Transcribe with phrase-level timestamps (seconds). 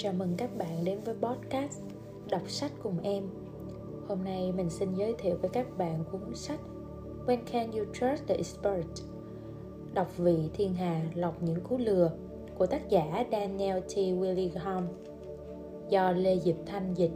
[0.00, 1.82] Chào mừng các bạn đến với podcast
[2.30, 3.24] Đọc sách cùng em.
[4.08, 6.60] Hôm nay mình xin giới thiệu với các bạn cuốn sách
[7.26, 8.86] When Can You Trust the Expert
[9.94, 12.10] Đọc vị thiên hà lọc những cú lừa
[12.58, 13.96] của tác giả Daniel T.
[13.96, 14.82] Willingham
[15.88, 17.12] do Lê Diệp Thanh dịch.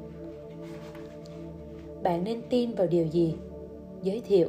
[2.02, 3.34] Bạn nên tin vào điều gì?
[4.02, 4.48] Giới thiệu.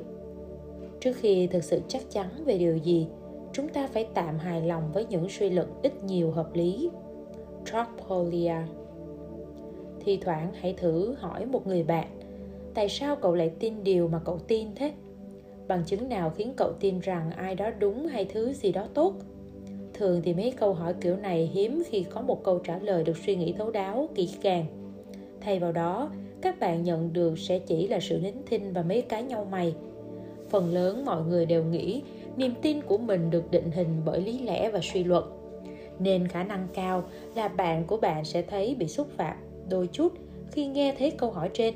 [1.00, 3.08] Trước khi thực sự chắc chắn về điều gì,
[3.54, 6.90] chúng ta phải tạm hài lòng với những suy luận ít nhiều hợp lý.
[7.66, 8.56] Tropolia.
[10.00, 12.08] Thì thoảng hãy thử hỏi một người bạn
[12.74, 14.92] Tại sao cậu lại tin điều mà cậu tin thế?
[15.68, 19.14] Bằng chứng nào khiến cậu tin rằng ai đó đúng hay thứ gì đó tốt?
[19.94, 23.18] Thường thì mấy câu hỏi kiểu này hiếm khi có một câu trả lời được
[23.18, 24.66] suy nghĩ thấu đáo, kỹ càng.
[25.42, 29.02] Thay vào đó, các bạn nhận được sẽ chỉ là sự nín thinh và mấy
[29.02, 29.76] cái nhau mày.
[30.50, 32.02] Phần lớn mọi người đều nghĩ
[32.38, 35.24] niềm tin của mình được định hình bởi lý lẽ và suy luận
[36.04, 37.04] nên khả năng cao
[37.36, 39.38] là bạn của bạn sẽ thấy bị xúc phạm
[39.70, 40.14] đôi chút
[40.52, 41.74] khi nghe thấy câu hỏi trên.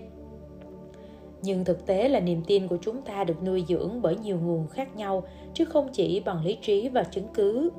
[1.41, 4.67] Nhưng thực tế là niềm tin của chúng ta được nuôi dưỡng bởi nhiều nguồn
[4.67, 7.69] khác nhau, chứ không chỉ bằng lý trí và chứng cứ.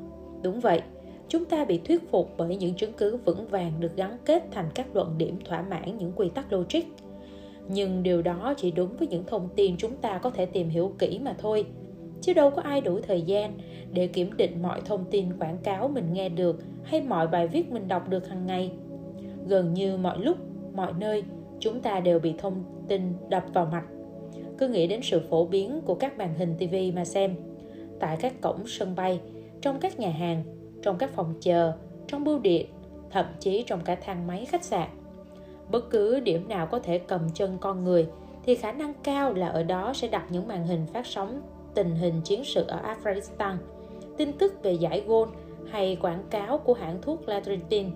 [0.42, 0.82] Đúng vậy,
[1.28, 4.68] chúng ta bị thuyết phục bởi những chứng cứ vững vàng được gắn kết thành
[4.74, 6.82] các luận điểm thỏa mãn những quy tắc logic.
[7.68, 10.92] Nhưng điều đó chỉ đúng với những thông tin chúng ta có thể tìm hiểu
[10.98, 11.66] kỹ mà thôi,
[12.20, 13.58] chứ đâu có ai đủ thời gian
[13.92, 17.72] để kiểm định mọi thông tin quảng cáo mình nghe được hay mọi bài viết
[17.72, 18.72] mình đọc được hàng ngày.
[19.46, 20.36] Gần như mọi lúc
[20.74, 21.24] mọi nơi
[21.58, 23.84] chúng ta đều bị thông tin đập vào mặt.
[24.58, 27.34] Cứ nghĩ đến sự phổ biến của các màn hình tv mà xem.
[28.00, 29.20] Tại các cổng sân bay
[29.60, 30.44] trong các nhà hàng
[30.82, 31.72] trong các phòng chờ
[32.06, 32.66] trong bưu điện
[33.10, 34.88] thậm chí trong cả thang máy khách sạn.
[35.70, 38.06] Bất cứ điểm nào có thể cầm chân con người
[38.44, 41.42] thì khả năng cao là ở đó sẽ đặt những màn hình phát sóng
[41.74, 43.56] tình hình chiến sự ở Afghanistan,
[44.18, 45.28] tin tức về giải gôn
[45.70, 47.90] hay quảng cáo của hãng thuốc Latritin.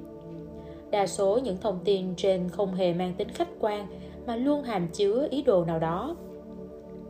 [0.91, 3.87] Đa số những thông tin trên không hề mang tính khách quan
[4.27, 6.17] mà luôn hàm chứa ý đồ nào đó.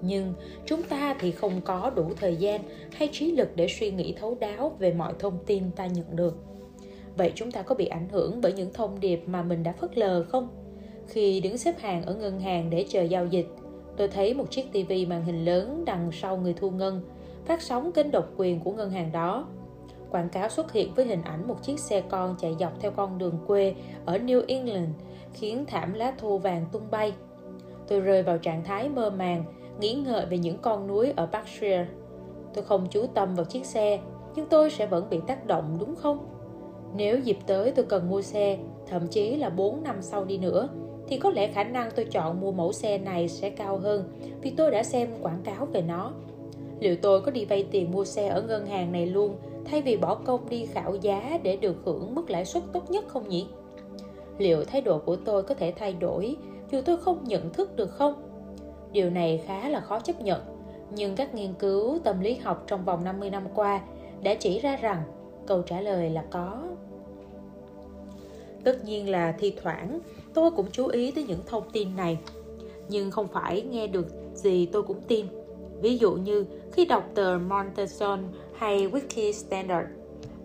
[0.02, 0.34] Nhưng
[0.66, 2.60] chúng ta thì không có đủ thời gian
[2.92, 6.36] hay trí lực để suy nghĩ thấu đáo về mọi thông tin ta nhận được.
[7.16, 9.98] Vậy chúng ta có bị ảnh hưởng bởi những thông điệp mà mình đã phớt
[9.98, 10.48] lờ không?
[11.06, 13.46] Khi đứng xếp hàng ở ngân hàng để chờ giao dịch,
[13.96, 17.00] Tôi thấy một chiếc tivi màn hình lớn đằng sau người thu ngân,
[17.44, 19.46] phát sóng kênh độc quyền của ngân hàng đó.
[20.10, 23.18] Quảng cáo xuất hiện với hình ảnh một chiếc xe con chạy dọc theo con
[23.18, 24.88] đường quê ở New England,
[25.32, 27.12] khiến thảm lá thô vàng tung bay.
[27.88, 29.44] Tôi rơi vào trạng thái mơ màng,
[29.80, 31.86] nghĩ ngợi về những con núi ở Berkshire.
[32.54, 34.00] Tôi không chú tâm vào chiếc xe,
[34.34, 36.18] nhưng tôi sẽ vẫn bị tác động đúng không?
[36.96, 40.68] Nếu dịp tới tôi cần mua xe, thậm chí là 4 năm sau đi nữa,
[41.08, 44.50] thì có lẽ khả năng tôi chọn mua mẫu xe này sẽ cao hơn vì
[44.50, 46.12] tôi đã xem quảng cáo về nó.
[46.82, 49.96] Liệu tôi có đi vay tiền mua xe ở ngân hàng này luôn thay vì
[49.96, 53.46] bỏ công đi khảo giá để được hưởng mức lãi suất tốt nhất không nhỉ?
[54.38, 56.36] Liệu thái độ của tôi có thể thay đổi
[56.70, 58.14] dù tôi không nhận thức được không?
[58.92, 60.40] Điều này khá là khó chấp nhận,
[60.90, 63.80] nhưng các nghiên cứu tâm lý học trong vòng 50 năm qua
[64.22, 65.02] đã chỉ ra rằng
[65.46, 66.62] câu trả lời là có.
[68.64, 70.00] Tất nhiên là thi thoảng
[70.34, 72.18] tôi cũng chú ý tới những thông tin này
[72.88, 75.26] nhưng không phải nghe được gì tôi cũng tin
[75.82, 78.18] ví dụ như khi đọc tờ Montezon
[78.54, 79.88] hay *Weekly Standard,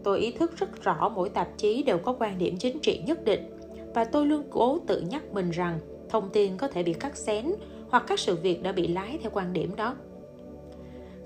[0.03, 3.23] tôi ý thức rất rõ mỗi tạp chí đều có quan điểm chính trị nhất
[3.23, 3.49] định
[3.93, 5.79] và tôi luôn cố tự nhắc mình rằng
[6.09, 7.45] thông tin có thể bị cắt xén
[7.89, 9.95] hoặc các sự việc đã bị lái theo quan điểm đó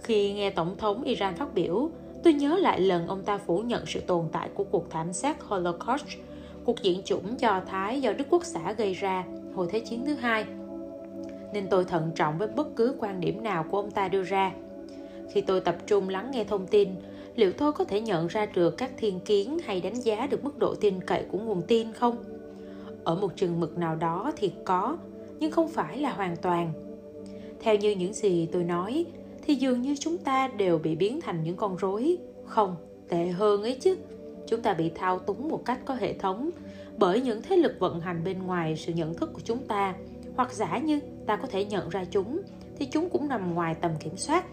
[0.04, 1.90] khi nghe tổng thống iran phát biểu,
[2.24, 5.44] tôi nhớ lại lần ông ta phủ nhận sự tồn tại của cuộc thảm sát
[5.44, 6.06] holocaust,
[6.66, 9.26] cuộc diễn chủng Do Thái, do Đức Quốc xã gây ra
[9.56, 10.46] hồi Thế chiến thứ hai.
[11.54, 14.52] Nên tôi thận trọng với bất cứ quan điểm nào của ông ta đưa ra.
[15.32, 16.90] Khi tôi tập trung lắng nghe thông tin,
[17.36, 20.58] liệu tôi có thể nhận ra được các thiên kiến hay đánh giá được mức
[20.58, 22.18] độ tin cậy của nguồn tin không?
[23.04, 24.98] Ở một chừng mực nào đó thì có,
[25.40, 26.74] nhưng không phải là hoàn toàn.
[27.60, 29.06] Theo như những gì tôi nói,
[29.42, 32.18] thì dường như chúng ta đều bị biến thành những con rối.
[32.46, 32.76] Không,
[33.10, 33.98] tệ hơn ấy chứ
[34.48, 36.50] chúng ta bị thao túng một cách có hệ thống
[36.98, 39.96] bởi những thế lực vận hành bên ngoài sự nhận thức của chúng ta
[40.36, 42.42] hoặc giả như ta có thể nhận ra chúng
[42.76, 44.46] thì chúng cũng nằm ngoài tầm kiểm soát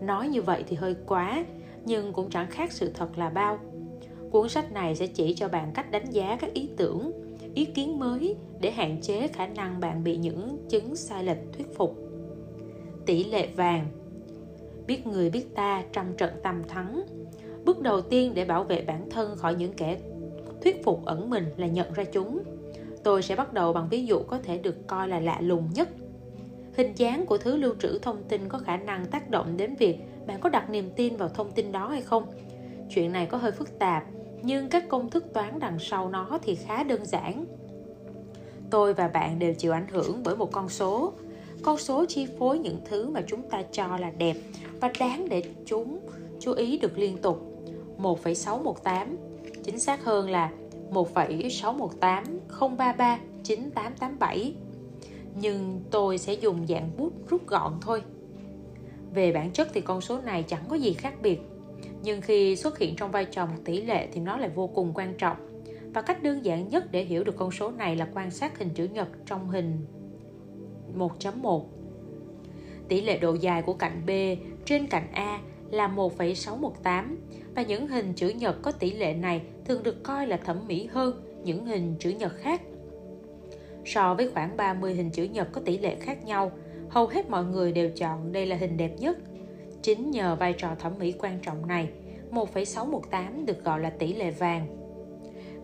[0.00, 1.44] nói như vậy thì hơi quá,
[1.84, 3.58] nhưng cũng chẳng khác sự thật là bao.
[4.30, 7.12] Cuốn sách này sẽ chỉ cho bạn cách đánh giá các ý tưởng,
[7.54, 11.74] ý kiến mới để hạn chế khả năng bạn bị những chứng sai lệch thuyết
[11.76, 11.96] phục.
[13.06, 13.86] Tỷ lệ vàng.
[14.86, 17.02] Biết người biết ta trong trận tầm thắng.
[17.64, 19.98] Bước đầu tiên để bảo vệ bản thân khỏi những kẻ
[20.62, 22.38] thuyết phục ẩn mình là nhận ra chúng.
[23.04, 25.88] Tôi sẽ bắt đầu bằng ví dụ có thể được coi là lạ lùng nhất
[26.78, 29.98] hình dáng của thứ lưu trữ thông tin có khả năng tác động đến việc
[30.26, 32.26] bạn có đặt niềm tin vào thông tin đó hay không?
[32.90, 34.04] Chuyện này có hơi phức tạp
[34.42, 37.44] nhưng các công thức toán đằng sau nó thì khá đơn giản.
[38.70, 41.12] Tôi và bạn đều chịu ảnh hưởng bởi một con số.
[41.62, 44.36] Con số chi phối những thứ mà chúng ta cho là đẹp
[44.80, 46.00] và đáng để chúng
[46.40, 47.64] chú ý được liên tục.
[47.96, 49.16] 1,618
[49.64, 50.50] chính xác hơn là
[50.90, 52.24] 1,618
[52.60, 54.54] 033 9887
[55.40, 58.02] nhưng tôi sẽ dùng dạng bút rút gọn thôi.
[59.14, 61.40] Về bản chất thì con số này chẳng có gì khác biệt.
[62.02, 64.92] Nhưng khi xuất hiện trong vai trò một tỷ lệ thì nó lại vô cùng
[64.94, 65.36] quan trọng.
[65.94, 68.70] Và cách đơn giản nhất để hiểu được con số này là quan sát hình
[68.70, 69.86] chữ nhật trong hình
[70.98, 71.64] 1.1
[72.88, 74.10] tỷ lệ độ dài của cạnh B
[74.64, 77.18] trên cạnh A là 1,618
[77.54, 80.88] và những hình chữ nhật có tỷ lệ này thường được coi là thẩm mỹ
[80.92, 82.62] hơn những hình chữ nhật khác.
[83.94, 86.52] So với khoảng 30 hình chữ nhật có tỷ lệ khác nhau,
[86.88, 89.18] hầu hết mọi người đều chọn đây là hình đẹp nhất.
[89.82, 91.88] Chính nhờ vai trò thẩm mỹ quan trọng này,
[92.30, 94.66] 1,618 được gọi là tỷ lệ vàng.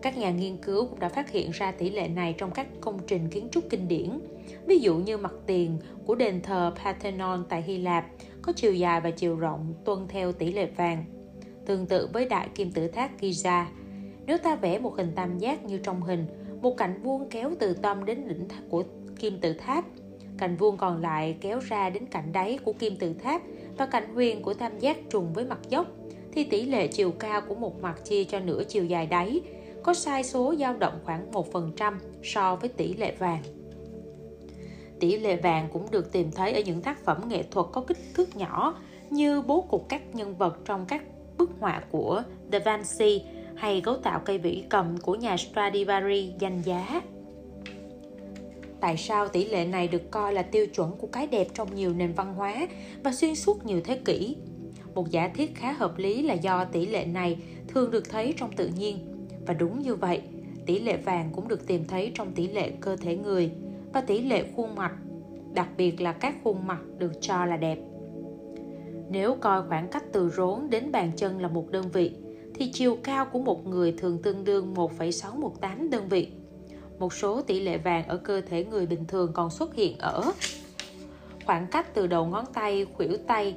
[0.01, 2.99] Các nhà nghiên cứu cũng đã phát hiện ra tỷ lệ này trong các công
[3.07, 4.19] trình kiến trúc kinh điển.
[4.65, 8.05] Ví dụ như mặt tiền của đền thờ Parthenon tại Hy Lạp
[8.41, 11.05] có chiều dài và chiều rộng tuân theo tỷ lệ vàng.
[11.65, 13.65] Tương tự với đại kim tự tháp Giza,
[14.25, 16.27] nếu ta vẽ một hình tam giác như trong hình,
[16.61, 18.83] một cạnh vuông kéo từ tâm đến đỉnh của
[19.19, 19.85] kim tự tháp,
[20.37, 23.41] cạnh vuông còn lại kéo ra đến cạnh đáy của kim tự tháp
[23.77, 25.87] và cạnh huyền của tam giác trùng với mặt dốc,
[26.31, 29.41] thì tỷ lệ chiều cao của một mặt chia cho nửa chiều dài đáy
[29.83, 31.93] có sai số dao động khoảng 1%
[32.23, 33.43] so với tỷ lệ vàng.
[34.99, 37.97] Tỷ lệ vàng cũng được tìm thấy ở những tác phẩm nghệ thuật có kích
[38.13, 41.03] thước nhỏ như bố cục các nhân vật trong các
[41.37, 43.21] bức họa của Da Vinci
[43.55, 47.01] hay cấu tạo cây vĩ cầm của nhà Stradivari danh giá.
[48.79, 51.93] Tại sao tỷ lệ này được coi là tiêu chuẩn của cái đẹp trong nhiều
[51.93, 52.67] nền văn hóa
[53.03, 54.35] và xuyên suốt nhiều thế kỷ?
[54.95, 57.37] Một giả thiết khá hợp lý là do tỷ lệ này
[57.67, 58.97] thường được thấy trong tự nhiên.
[59.45, 60.21] Và đúng như vậy,
[60.65, 63.51] tỷ lệ vàng cũng được tìm thấy trong tỷ lệ cơ thể người
[63.93, 64.91] và tỷ lệ khuôn mặt,
[65.53, 67.77] đặc biệt là các khuôn mặt được cho là đẹp.
[69.09, 72.11] Nếu coi khoảng cách từ rốn đến bàn chân là một đơn vị,
[72.57, 76.27] thì chiều cao của một người thường tương đương 1,618 đơn vị.
[76.99, 80.31] Một số tỷ lệ vàng ở cơ thể người bình thường còn xuất hiện ở
[81.45, 83.55] khoảng cách từ đầu ngón tay, khuỷu tay,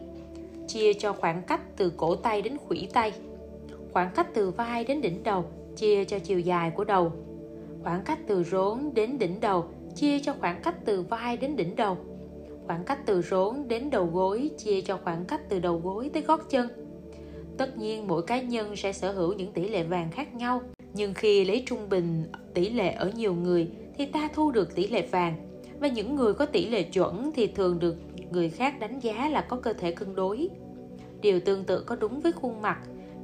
[0.69, 3.12] chia cho khoảng cách từ cổ tay đến khuỷu tay.
[3.93, 5.45] Khoảng cách từ vai đến đỉnh đầu
[5.77, 7.12] chia cho chiều dài của đầu.
[7.83, 9.65] Khoảng cách từ rốn đến đỉnh đầu
[9.95, 11.97] chia cho khoảng cách từ vai đến đỉnh đầu
[12.69, 16.23] khoảng cách từ rốn đến đầu gối chia cho khoảng cách từ đầu gối tới
[16.23, 16.88] gót chân
[17.58, 20.62] tất nhiên, mỗi cá nhân sẽ sở hữu những tỷ lệ vàng khác nhau,
[20.94, 22.25] nhưng khi lấy trung bình
[22.55, 23.69] tỷ lệ ở nhiều người
[23.99, 25.34] thì ta thu được tỷ lệ vàng.
[25.81, 27.96] Và những người có tỷ lệ chuẩn thì thường được
[28.31, 30.49] người khác đánh giá là có cơ thể cân đối.
[31.20, 32.78] Điều tương tự có đúng với khuôn mặt,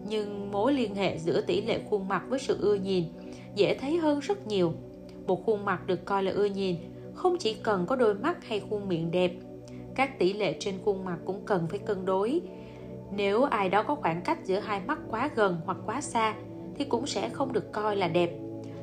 [0.08, 3.04] nhưng mối liên hệ giữa tỷ lệ khuôn mặt với sự ưa nhìn
[3.54, 4.72] dễ thấy hơn rất nhiều.
[5.26, 6.76] Một khuôn mặt được coi là ưa nhìn
[7.14, 9.32] không chỉ cần có đôi mắt hay khuôn miệng đẹp,
[9.94, 12.40] các tỷ lệ trên khuôn mặt cũng cần phải cân đối
[13.16, 16.34] nếu ai đó có khoảng cách giữa hai mắt quá gần hoặc quá xa
[16.78, 18.30] thì cũng sẽ không được coi là đẹp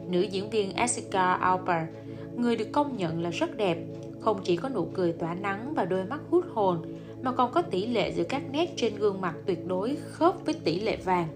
[0.08, 1.88] nữ diễn viên Jessica Alba
[2.36, 3.78] người được công nhận là rất đẹp
[4.20, 6.82] không chỉ có nụ cười tỏa nắng và đôi mắt hút hồn
[7.22, 10.54] mà còn có tỷ lệ giữa các nét trên gương mặt tuyệt đối khớp với
[10.64, 11.28] tỷ lệ vàng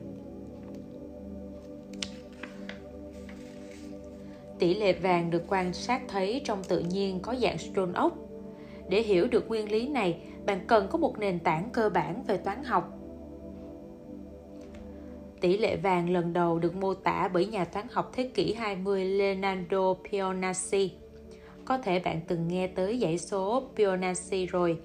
[4.59, 8.18] Tỷ lệ vàng được quan sát thấy trong tự nhiên có dạng stone ốc.
[8.90, 12.37] Để hiểu được nguyên lý này, bạn cần có một nền tảng cơ bản về
[12.37, 12.97] toán học.
[15.42, 19.06] Tỷ lệ vàng lần đầu được mô tả bởi nhà toán học thế kỷ 20
[19.06, 20.90] Leonardo Fibonacci.
[21.66, 24.78] Có thể bạn từng nghe tới dãy số Fibonacci rồi.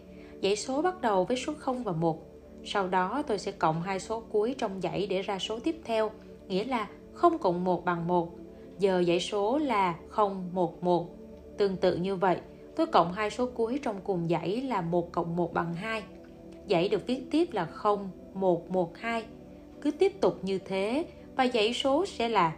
[0.42, 2.30] Dãy số bắt đầu với số 0 và 1.
[2.64, 6.10] Sau đó tôi sẽ cộng hai số cuối trong dãy để ra số tiếp theo,
[6.48, 8.28] nghĩa là 0 cộng 1 bằng 1
[8.78, 11.08] giờ dãy số là 011.
[11.58, 12.36] Tương tự như vậy,
[12.76, 16.02] tôi cộng hai số cuối trong cùng dãy là 1 cộng 1 bằng 2.
[16.68, 19.24] Dãy được viết tiếp là 0, 1, 1, 2.
[19.80, 21.04] Cứ tiếp tục như thế
[21.36, 22.56] và dãy số sẽ là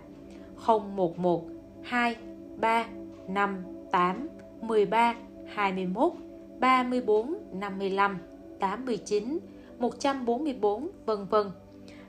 [0.57, 1.45] 0, 1, 1,
[1.83, 2.16] 2
[2.57, 2.87] 3
[3.28, 4.28] 5 8
[4.61, 5.14] 13
[5.47, 6.12] 21
[6.61, 8.19] 34 55
[8.61, 9.38] 89
[9.78, 11.47] 144 vân vân.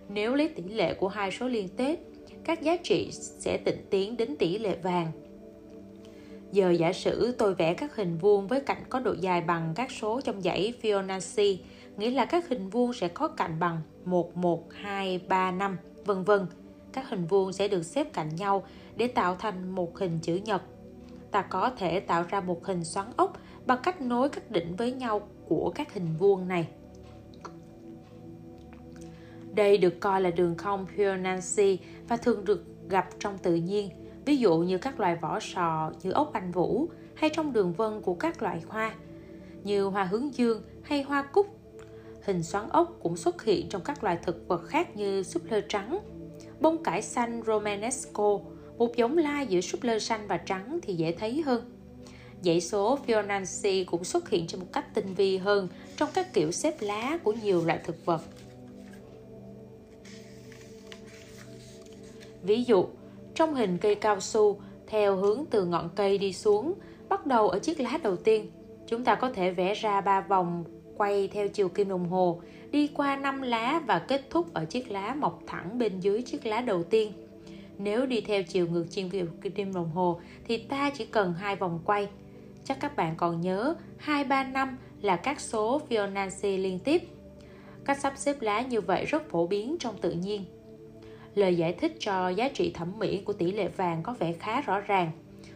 [0.09, 1.99] Nếu lấy tỷ lệ của hai số liên tiếp,
[2.43, 5.11] các giá trị sẽ tịnh tiến đến tỷ lệ vàng.
[6.53, 9.91] Giờ giả sử tôi vẽ các hình vuông với cạnh có độ dài bằng các
[9.91, 11.57] số trong dãy Fibonacci,
[11.97, 16.23] nghĩa là các hình vuông sẽ có cạnh bằng 1, 1, 2, 3, 5, vân
[16.23, 16.45] vân.
[16.91, 18.63] Các hình vuông sẽ được xếp cạnh nhau
[18.95, 20.61] để tạo thành một hình chữ nhật.
[21.31, 24.91] Ta có thể tạo ra một hình xoắn ốc bằng cách nối các đỉnh với
[24.91, 26.67] nhau của các hình vuông này.
[29.53, 33.89] Đây được coi là đường cong Fibonacci và thường được gặp trong tự nhiên,
[34.25, 38.01] ví dụ như các loài vỏ sò như ốc anh vũ hay trong đường vân
[38.01, 38.95] của các loại hoa
[39.63, 41.47] như hoa hướng dương hay hoa cúc.
[42.23, 45.61] Hình xoắn ốc cũng xuất hiện trong các loài thực vật khác như súp lơ
[45.61, 45.99] trắng.
[46.59, 48.39] Bông cải xanh Romanesco,
[48.77, 51.71] một giống la giữa súp lơ xanh và trắng thì dễ thấy hơn.
[52.41, 56.51] Dãy số Fibonacci cũng xuất hiện trên một cách tinh vi hơn trong các kiểu
[56.51, 58.21] xếp lá của nhiều loại thực vật.
[62.43, 62.85] Ví dụ,
[63.35, 66.73] trong hình cây cao su, theo hướng từ ngọn cây đi xuống,
[67.09, 68.51] bắt đầu ở chiếc lá đầu tiên,
[68.87, 70.63] chúng ta có thể vẽ ra ba vòng
[70.97, 74.91] quay theo chiều kim đồng hồ, đi qua năm lá và kết thúc ở chiếc
[74.91, 77.11] lá mọc thẳng bên dưới chiếc lá đầu tiên.
[77.77, 79.07] Nếu đi theo chiều ngược chiều
[79.55, 82.07] kim đồng hồ thì ta chỉ cần hai vòng quay.
[82.63, 87.01] Chắc các bạn còn nhớ 2, 3, 5 là các số Fibonacci liên tiếp.
[87.85, 90.45] Cách sắp xếp lá như vậy rất phổ biến trong tự nhiên.
[91.35, 94.61] Lời giải thích cho giá trị thẩm mỹ của tỷ lệ vàng có vẻ khá
[94.61, 95.11] rõ ràng.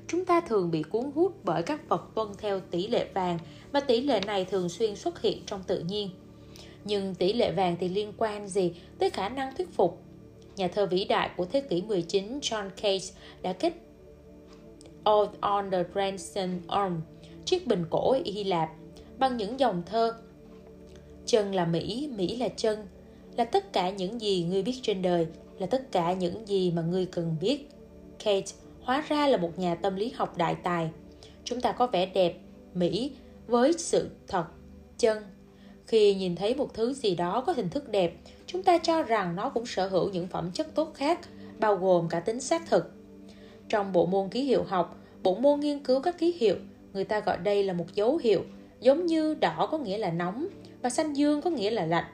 [0.08, 3.40] Chúng ta thường bị cuốn hút bởi các vật tuân theo tỷ lệ vàng
[3.72, 6.10] và tỷ lệ này thường xuyên xuất hiện trong tự nhiên.
[6.86, 10.02] Nhưng tỷ lệ vàng thì liên quan gì tới khả năng thuyết phục?
[10.56, 13.06] Nhà thơ vĩ đại của thế kỷ 19 John Cage
[13.42, 13.74] đã kết
[15.04, 16.94] All on the Grandson Arm,
[17.46, 18.70] chiếc bình cổ Hy Lạp,
[19.20, 20.14] bằng những dòng thơ
[21.26, 22.88] Chân là Mỹ, Mỹ là chân,
[23.38, 25.28] là tất cả những gì ngươi biết trên đời,
[25.60, 27.70] là tất cả những gì mà ngươi cần biết.
[28.24, 30.90] Kate hóa ra là một nhà tâm lý học đại tài.
[31.44, 32.40] Chúng ta có vẻ đẹp,
[32.74, 33.12] Mỹ
[33.48, 34.46] với sự thật,
[34.98, 35.24] chân.
[35.86, 38.14] Khi nhìn thấy một thứ gì đó có hình thức đẹp,
[38.46, 41.20] chúng ta cho rằng nó cũng sở hữu những phẩm chất tốt khác,
[41.60, 42.92] bao gồm cả tính xác thực.
[43.70, 46.56] Trong bộ môn ký hiệu học, bộ môn nghiên cứu các ký hiệu,
[46.94, 48.42] người ta gọi đây là một dấu hiệu,
[48.80, 50.48] giống như đỏ có nghĩa là nóng
[50.82, 52.06] và xanh dương có nghĩa là lạnh.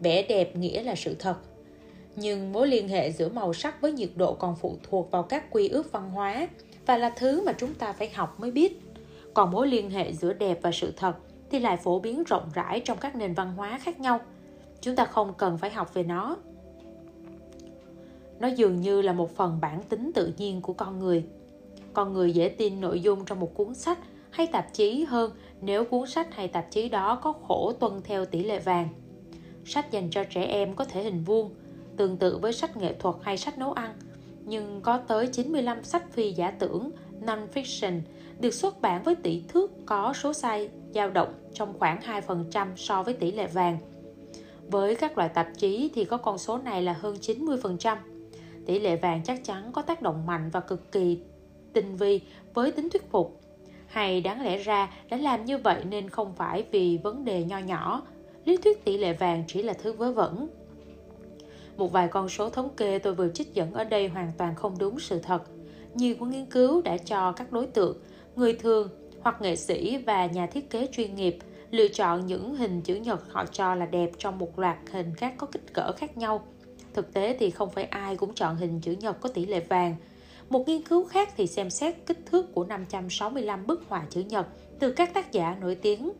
[0.00, 1.36] Vẻ đẹp nghĩa là sự thật.
[2.20, 5.50] Nhưng mối liên hệ giữa màu sắc với nhiệt độ còn phụ thuộc vào các
[5.50, 6.48] quy ước văn hóa
[6.86, 8.80] và là thứ mà chúng ta phải học mới biết.
[9.34, 11.16] Còn mối liên hệ giữa đẹp và sự thật
[11.50, 14.20] thì lại phổ biến rộng rãi trong các nền văn hóa khác nhau.
[14.80, 16.36] Chúng ta không cần phải học về nó.
[18.40, 21.24] Nó dường như là một phần bản tính tự nhiên của con người.
[21.92, 23.98] Con người dễ tin nội dung trong một cuốn sách
[24.30, 28.24] hay tạp chí hơn nếu cuốn sách hay tạp chí đó có khổ tuân theo
[28.24, 28.88] tỷ lệ vàng.
[29.64, 31.50] Sách dành cho trẻ em có thể hình vuông,
[31.98, 33.94] tương tự với sách nghệ thuật hay sách nấu ăn,
[34.44, 36.90] nhưng có tới 95 sách phi giả tưởng
[37.26, 38.00] non-fiction
[38.40, 43.02] được xuất bản với tỷ thước có số size dao động trong khoảng 2% so
[43.02, 43.78] với tỷ lệ vàng.
[44.70, 47.96] Với các loại tạp chí thì có con số này là hơn 90%.
[48.66, 51.18] Tỷ lệ vàng chắc chắn có tác động mạnh và cực kỳ
[51.72, 52.20] tinh vi
[52.54, 53.40] với tính thuyết phục.
[53.86, 57.58] Hay đáng lẽ ra đã làm như vậy nên không phải vì vấn đề nho
[57.58, 58.02] nhỏ,
[58.44, 60.48] lý thuyết tỷ lệ vàng chỉ là thứ vớ vẩn.
[61.78, 64.78] Một vài con số thống kê tôi vừa trích dẫn ở đây hoàn toàn không
[64.78, 65.42] đúng sự thật.
[65.94, 67.96] Nhiều của nghiên cứu đã cho các đối tượng,
[68.36, 68.88] người thường
[69.20, 71.38] hoặc nghệ sĩ và nhà thiết kế chuyên nghiệp
[71.70, 75.34] lựa chọn những hình chữ nhật họ cho là đẹp trong một loạt hình khác
[75.36, 76.46] có kích cỡ khác nhau.
[76.94, 79.96] Thực tế thì không phải ai cũng chọn hình chữ nhật có tỷ lệ vàng.
[80.48, 84.46] Một nghiên cứu khác thì xem xét kích thước của 565 bức họa chữ nhật
[84.78, 86.12] từ các tác giả nổi tiếng.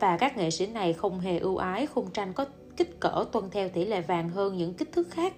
[0.00, 3.50] Và các nghệ sĩ này không hề ưu ái khung tranh có kích cỡ tuân
[3.50, 5.34] theo tỷ lệ vàng hơn những kích thước khác.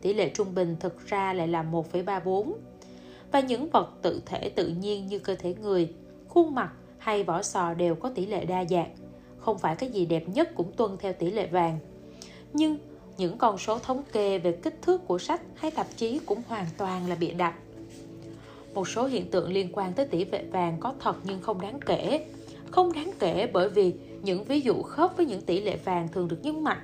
[0.00, 2.52] Tỷ lệ trung bình thực ra lại là 1,34.
[3.32, 5.94] Và những vật tự thể tự nhiên như cơ thể người,
[6.28, 8.94] khuôn mặt hay vỏ sò đều có tỷ lệ đa dạng.
[9.38, 11.78] Không phải cái gì đẹp nhất cũng tuân theo tỷ lệ vàng.
[12.52, 12.78] Nhưng
[13.16, 16.66] những con số thống kê về kích thước của sách hay tạp chí cũng hoàn
[16.78, 17.54] toàn là bịa đặt.
[18.74, 21.80] Một số hiện tượng liên quan tới tỷ lệ vàng có thật nhưng không đáng
[21.86, 22.26] kể.
[22.70, 26.28] Không đáng kể bởi vì những ví dụ khớp với những tỷ lệ vàng thường
[26.28, 26.78] được nhấn mạnh,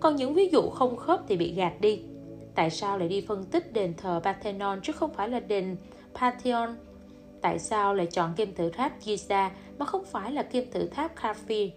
[0.00, 2.02] còn những ví dụ không khớp thì bị gạt đi.
[2.54, 5.76] Tại sao lại đi phân tích đền thờ Parthenon chứ không phải là đền
[6.14, 6.74] Pantheon?
[7.40, 11.16] Tại sao lại chọn kim tự tháp Giza mà không phải là kim tự tháp
[11.16, 11.70] Khafi?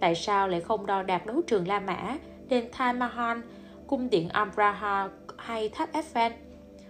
[0.00, 3.38] Tại sao lại không đo đạc đấu trường La Mã, đền Taj Mahal,
[3.86, 6.30] cung điện Abraha hay tháp Eiffel?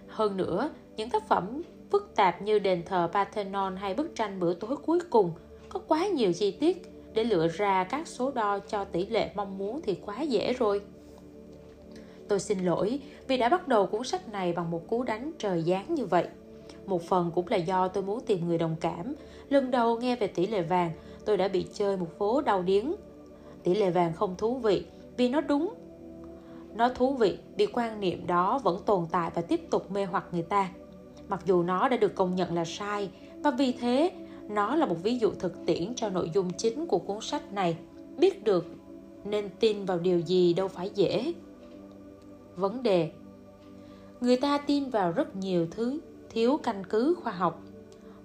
[0.07, 1.61] Hơn nữa, những tác phẩm
[1.91, 5.31] phức tạp như đền thờ Parthenon hay bức tranh bữa tối cuối cùng
[5.69, 9.57] có quá nhiều chi tiết để lựa ra các số đo cho tỷ lệ mong
[9.57, 10.81] muốn thì quá dễ rồi.
[12.27, 15.61] Tôi xin lỗi vì đã bắt đầu cuốn sách này bằng một cú đánh trời
[15.61, 16.27] giáng như vậy.
[16.85, 19.15] Một phần cũng là do tôi muốn tìm người đồng cảm.
[19.49, 20.91] Lần đầu nghe về tỷ lệ vàng,
[21.25, 22.95] tôi đã bị chơi một phố đau điếng.
[23.63, 24.85] Tỷ lệ vàng không thú vị
[25.17, 25.73] vì nó đúng.
[26.75, 30.25] Nó thú vị vì quan niệm đó vẫn tồn tại và tiếp tục mê hoặc
[30.31, 30.69] người ta.
[31.27, 33.09] Mặc dù nó đã được công nhận là sai
[33.43, 34.11] và vì thế
[34.49, 37.77] nó là một ví dụ thực tiễn cho nội dung chính của cuốn sách này.
[38.17, 38.65] Biết được
[39.23, 41.33] nên tin vào điều gì đâu phải dễ.
[42.55, 43.11] vấn đề.
[44.21, 47.61] Người ta tin vào rất nhiều thứ, thiếu căn cứ khoa học.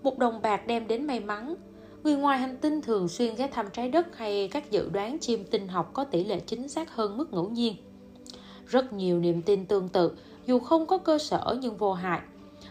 [0.03, 1.55] Một đồng bạc đem đến may mắn.
[2.03, 5.45] Người ngoài hành tinh thường xuyên ghé thăm trái đất hay các dự đoán chiêm
[5.45, 7.77] tinh học có tỷ lệ chính xác hơn mức ngẫu nhiên.
[8.67, 10.17] Rất nhiều niềm tin tương tự,
[10.47, 12.21] dù không có cơ sở nhưng vô hại.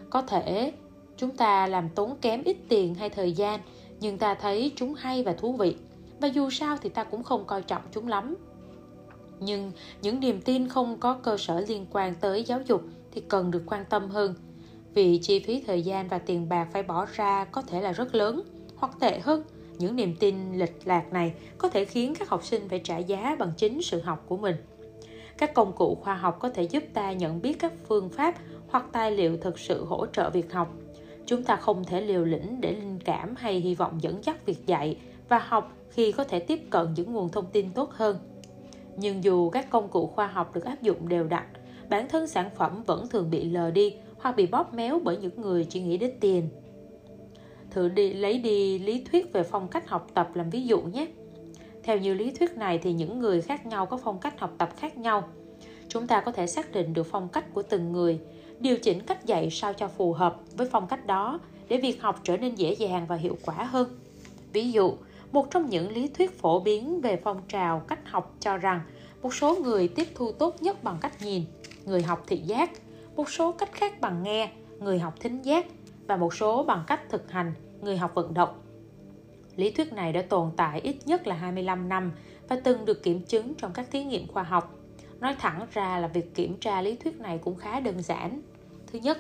[0.10, 0.74] Có thể
[1.18, 3.60] chúng ta làm tốn kém ít tiền hay thời gian,
[4.00, 5.76] nhưng ta thấy chúng hay và thú vị.
[6.20, 8.36] Và dù sao thì ta cũng không coi trọng chúng lắm.
[9.40, 13.52] Nhưng những niềm tin không có cơ sở liên quan tới giáo dục thì cần
[13.52, 14.36] được quan tâm hơn.
[14.94, 18.16] Vì chi phí thời gian và tiền bạc phải bỏ ra có thể là rất
[18.16, 18.42] lớn,
[18.76, 19.44] hoặc tệ hơn,
[19.78, 23.36] những niềm tin lệch lạc này có thể khiến các học sinh phải trả giá
[23.40, 24.56] bằng chính sự học của mình.
[25.38, 28.36] Các công cụ khoa học có thể giúp ta nhận biết các phương pháp
[28.68, 30.74] hoặc tài liệu thực sự hỗ trợ việc học
[31.26, 34.66] chúng ta không thể liều lĩnh để linh cảm hay hy vọng dẫn dắt việc
[34.66, 34.98] dạy
[35.30, 38.18] và học khi có thể tiếp cận những nguồn thông tin tốt hơn.
[38.98, 41.44] Nhưng dù các công cụ khoa học được áp dụng đều đặn,
[41.90, 45.42] bản thân sản phẩm vẫn thường bị lờ đi hoặc bị bóp méo bởi những
[45.42, 46.50] người chỉ nghĩ đến tiền.
[47.72, 51.08] Thử đi, lấy đi lý thuyết về phong cách học tập làm ví dụ nhé.
[51.84, 54.70] Theo như lý thuyết này thì những người khác nhau có phong cách học tập
[54.78, 55.30] khác nhau.
[55.88, 58.20] Chúng ta có thể xác định được phong cách của từng người
[58.60, 62.20] điều chỉnh cách dạy sao cho phù hợp với phong cách đó để việc học
[62.24, 64.00] trở nên dễ dàng và hiệu quả hơn.
[64.54, 64.94] Ví dụ,
[65.32, 68.82] một trong những lý thuyết phổ biến về phong trào cách học cho rằng
[69.22, 71.44] một số người tiếp thu tốt nhất bằng cách nhìn,
[71.86, 72.72] người học thị giác,
[73.16, 75.66] một số cách khác bằng nghe, người học thính giác
[76.08, 78.62] và một số bằng cách thực hành, người học vận động.
[79.56, 82.12] Lý thuyết này đã tồn tại ít nhất là 25 năm
[82.50, 84.76] và từng được kiểm chứng trong các thí nghiệm khoa học
[85.24, 88.42] nói thẳng ra là việc kiểm tra lý thuyết này cũng khá đơn giản.
[88.88, 89.18] Thứ nhất,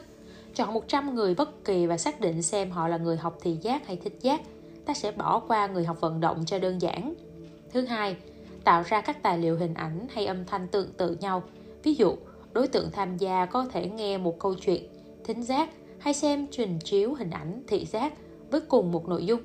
[0.56, 3.88] chọn 100 người bất kỳ và xác định xem họ là người học thị giác
[3.88, 4.42] hay thích giác.
[4.86, 7.14] Ta sẽ bỏ qua người học vận động cho đơn giản.
[7.72, 8.18] Thứ hai,
[8.64, 11.44] tạo ra các tài liệu hình ảnh hay âm thanh tương tự nhau.
[11.84, 12.16] Ví dụ,
[12.54, 14.84] đối tượng tham gia có thể nghe một câu chuyện,
[15.24, 15.70] thính giác,
[16.00, 18.14] hay xem trình chiếu hình ảnh thị giác
[18.52, 19.42] với cùng một nội dung.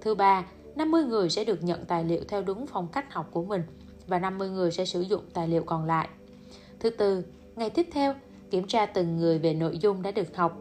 [0.00, 3.42] Thứ ba 50 người sẽ được nhận tài liệu theo đúng phong cách học của
[3.42, 3.62] mình
[4.10, 6.08] và 50 người sẽ sử dụng tài liệu còn lại.
[6.80, 7.24] Thứ tư,
[7.56, 8.14] ngày tiếp theo,
[8.50, 10.58] kiểm tra từng người về nội dung đã được học.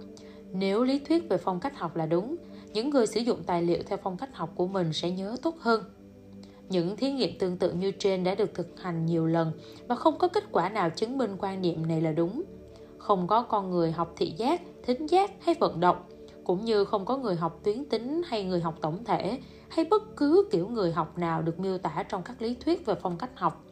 [0.52, 2.36] Nếu lý thuyết về phong cách học là đúng,
[2.74, 5.56] những người sử dụng tài liệu theo phong cách học của mình sẽ nhớ tốt
[5.60, 5.84] hơn.
[6.70, 9.52] Những thí nghiệm tương tự như trên đã được thực hành nhiều lần
[9.88, 12.44] và không có kết quả nào chứng minh quan niệm này là đúng.
[12.98, 15.98] Không có con người học thị giác, thính giác hay vận động,
[16.44, 20.16] cũng như không có người học tuyến tính hay người học tổng thể hay bất
[20.18, 23.30] cứ kiểu người học nào được miêu tả trong các lý thuyết về phong cách
[23.36, 23.64] học.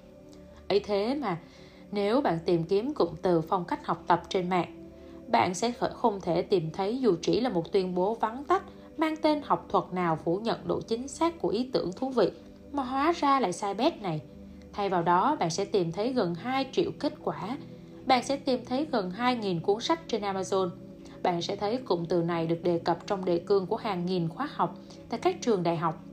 [0.68, 1.38] ấy thế mà,
[1.92, 4.90] nếu bạn tìm kiếm cụm từ phong cách học tập trên mạng,
[5.28, 8.64] bạn sẽ không thể tìm thấy dù chỉ là một tuyên bố vắng tắt
[8.98, 12.32] mang tên học thuật nào phủ nhận độ chính xác của ý tưởng thú vị
[12.72, 14.22] mà hóa ra lại sai bét này.
[14.74, 17.58] Thay vào đó, bạn sẽ tìm thấy gần 2 triệu kết quả.
[18.06, 20.70] Bạn sẽ tìm thấy gần 2.000 cuốn sách trên Amazon.
[21.24, 24.30] Bạn sẽ thấy cụm từ này được đề cập trong đề cương của hàng nghìn
[24.30, 24.78] khóa học
[25.10, 26.04] tại các trường đại học.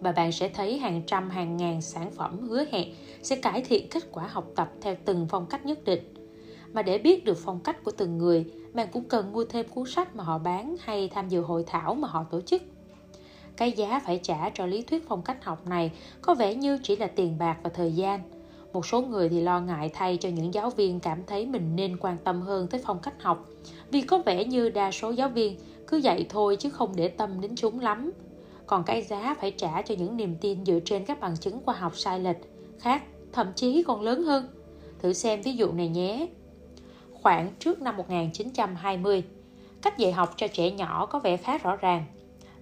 [0.00, 3.88] Và bạn sẽ thấy hàng trăm hàng ngàn sản phẩm hứa hẹn sẽ cải thiện
[3.90, 6.14] kết quả học tập theo từng phong cách nhất định.
[6.72, 9.86] Mà để biết được phong cách của từng người, bạn cũng cần mua thêm cuốn
[9.86, 12.62] sách mà họ bán hay tham dự hội thảo mà họ tổ chức.
[13.56, 15.92] Cái giá phải trả cho lý thuyết phong cách học này
[16.22, 18.20] có vẻ như chỉ là tiền bạc và thời gian.
[18.72, 21.96] Một số người thì lo ngại thay cho những giáo viên cảm thấy mình nên
[21.96, 23.46] quan tâm hơn tới phong cách học
[23.90, 27.40] vì có vẻ như đa số giáo viên cứ dạy thôi chứ không để tâm
[27.40, 28.10] đến chúng lắm.
[28.66, 31.74] Còn cái giá phải trả cho những niềm tin dựa trên các bằng chứng khoa
[31.74, 32.36] học sai lệch
[32.78, 33.02] khác
[33.32, 34.48] thậm chí còn lớn hơn.
[34.98, 36.28] Thử xem ví dụ này nhé.
[37.12, 39.22] Khoảng trước năm 1920,
[39.82, 42.04] cách dạy học cho trẻ nhỏ có vẻ khá rõ ràng.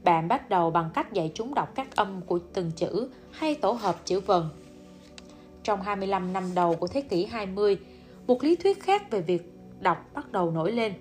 [0.05, 3.73] Bạn bắt đầu bằng cách dạy chúng đọc các âm của từng chữ hay tổ
[3.73, 4.49] hợp chữ vần.
[5.67, 7.79] Trong 25 năm đầu của thế kỷ 20,
[8.27, 10.93] một lý thuyết khác về việc đọc bắt đầu nổi lên.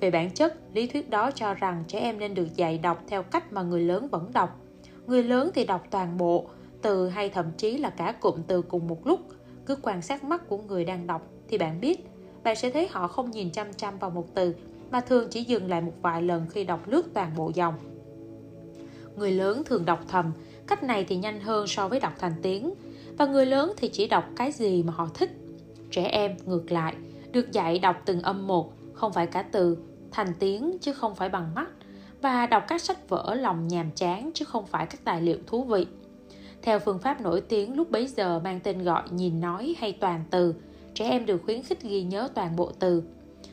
[0.00, 3.22] Về bản chất, lý thuyết đó cho rằng trẻ em nên được dạy đọc theo
[3.22, 4.60] cách mà người lớn vẫn đọc.
[5.06, 6.46] Người lớn thì đọc toàn bộ,
[6.82, 9.20] từ hay thậm chí là cả cụm từ cùng một lúc.
[9.66, 12.06] Cứ quan sát mắt của người đang đọc thì bạn biết,
[12.44, 14.54] bạn sẽ thấy họ không nhìn chăm chăm vào một từ,
[14.90, 17.74] mà thường chỉ dừng lại một vài lần khi đọc lướt toàn bộ dòng.
[19.16, 20.32] Người lớn thường đọc thầm,
[20.66, 22.74] cách này thì nhanh hơn so với đọc thành tiếng,
[23.18, 25.30] và người lớn thì chỉ đọc cái gì mà họ thích.
[25.90, 26.94] Trẻ em ngược lại,
[27.32, 29.76] được dạy đọc từng âm một, không phải cả từ,
[30.10, 31.70] thành tiếng chứ không phải bằng mắt,
[32.22, 35.64] và đọc các sách vở lòng nhàm chán chứ không phải các tài liệu thú
[35.64, 35.86] vị.
[36.62, 40.24] Theo phương pháp nổi tiếng lúc bấy giờ mang tên gọi nhìn nói hay toàn
[40.30, 40.54] từ,
[40.94, 43.02] trẻ em được khuyến khích ghi nhớ toàn bộ từ.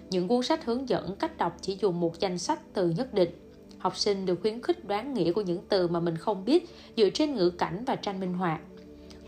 [0.09, 3.29] Những cuốn sách hướng dẫn cách đọc chỉ dùng một danh sách từ nhất định.
[3.77, 7.09] Học sinh được khuyến khích đoán nghĩa của những từ mà mình không biết dựa
[7.09, 8.59] trên ngữ cảnh và tranh minh họa.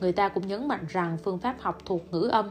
[0.04, 2.50] Người ta cũng nhấn mạnh rằng phương pháp học thuộc ngữ âm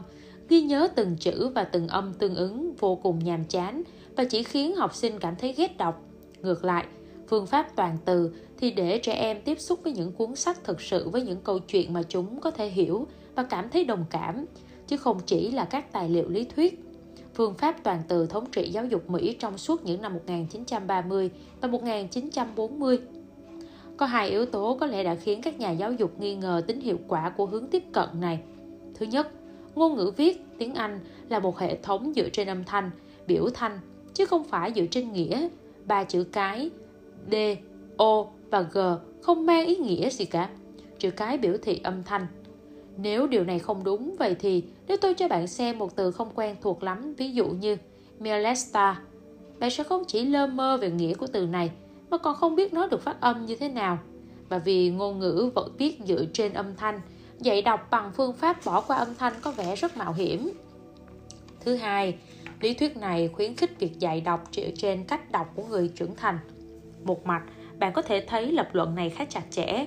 [0.49, 3.83] ghi nhớ từng chữ và từng âm tương ứng vô cùng nhàm chán
[4.15, 6.01] và chỉ khiến học sinh cảm thấy ghét đọc.
[6.41, 6.85] Ngược lại,
[7.27, 10.81] phương pháp toàn từ thì để trẻ em tiếp xúc với những cuốn sách thực
[10.81, 14.45] sự với những câu chuyện mà chúng có thể hiểu và cảm thấy đồng cảm,
[14.87, 16.79] chứ không chỉ là các tài liệu lý thuyết.
[17.33, 21.29] Phương pháp toàn từ thống trị giáo dục Mỹ trong suốt những năm 1930
[21.61, 22.99] và 1940.
[23.97, 26.79] Có hai yếu tố có lẽ đã khiến các nhà giáo dục nghi ngờ tính
[26.79, 28.39] hiệu quả của hướng tiếp cận này.
[28.93, 29.27] Thứ nhất,
[29.75, 32.91] ngôn ngữ viết tiếng Anh là một hệ thống dựa trên âm thanh,
[33.27, 33.79] biểu thanh,
[34.13, 35.47] chứ không phải dựa trên nghĩa.
[35.85, 36.69] Ba chữ cái
[37.31, 37.35] D,
[37.97, 38.79] O và G
[39.21, 40.49] không mang ý nghĩa gì cả.
[40.99, 42.27] Chữ cái biểu thị âm thanh.
[42.97, 46.29] Nếu điều này không đúng, vậy thì nếu tôi cho bạn xem một từ không
[46.35, 47.77] quen thuộc lắm, ví dụ như
[48.19, 49.01] Mielesta,
[49.59, 51.71] bạn sẽ không chỉ lơ mơ về nghĩa của từ này,
[52.13, 53.99] mà còn không biết nó được phát âm như thế nào.
[54.49, 57.01] Và vì ngôn ngữ vẫn viết dựa trên âm thanh,
[57.39, 60.49] dạy đọc bằng phương pháp bỏ qua âm thanh có vẻ rất mạo hiểm.
[61.59, 62.15] Thứ hai,
[62.61, 66.15] lý thuyết này khuyến khích việc dạy đọc dựa trên cách đọc của người trưởng
[66.15, 66.39] thành.
[67.03, 67.43] Một mặt,
[67.79, 69.85] bạn có thể thấy lập luận này khá chặt chẽ.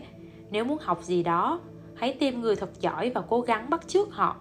[0.50, 1.60] Nếu muốn học gì đó,
[1.94, 4.36] hãy tìm người thật giỏi và cố gắng bắt chước họ.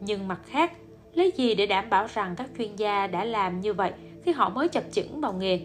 [0.00, 0.72] Nhưng mặt khác,
[1.14, 3.92] lấy gì để đảm bảo rằng các chuyên gia đã làm như vậy
[4.24, 5.60] khi họ mới chập chững vào nghề?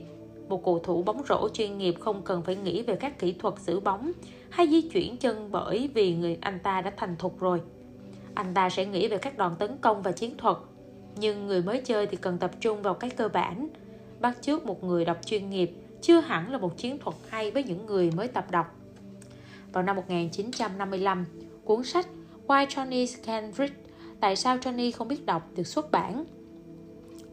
[0.51, 3.53] Một cầu thủ bóng rổ chuyên nghiệp không cần phải nghĩ về các kỹ thuật
[3.59, 4.11] giữ bóng
[4.49, 7.61] hay di chuyển chân bởi vì người anh ta đã thành thục rồi.
[8.33, 10.57] Anh ta sẽ nghĩ về các đòn tấn công và chiến thuật.
[11.15, 13.67] Nhưng người mới chơi thì cần tập trung vào cái cơ bản.
[14.19, 17.63] Bắt chước một người đọc chuyên nghiệp chưa hẳn là một chiến thuật hay với
[17.63, 18.75] những người mới tập đọc.
[19.73, 21.25] Vào năm 1955,
[21.65, 22.07] cuốn sách
[22.47, 23.71] Why Johnny Can Read
[24.19, 26.25] Tại sao Johnny không biết đọc được xuất bản.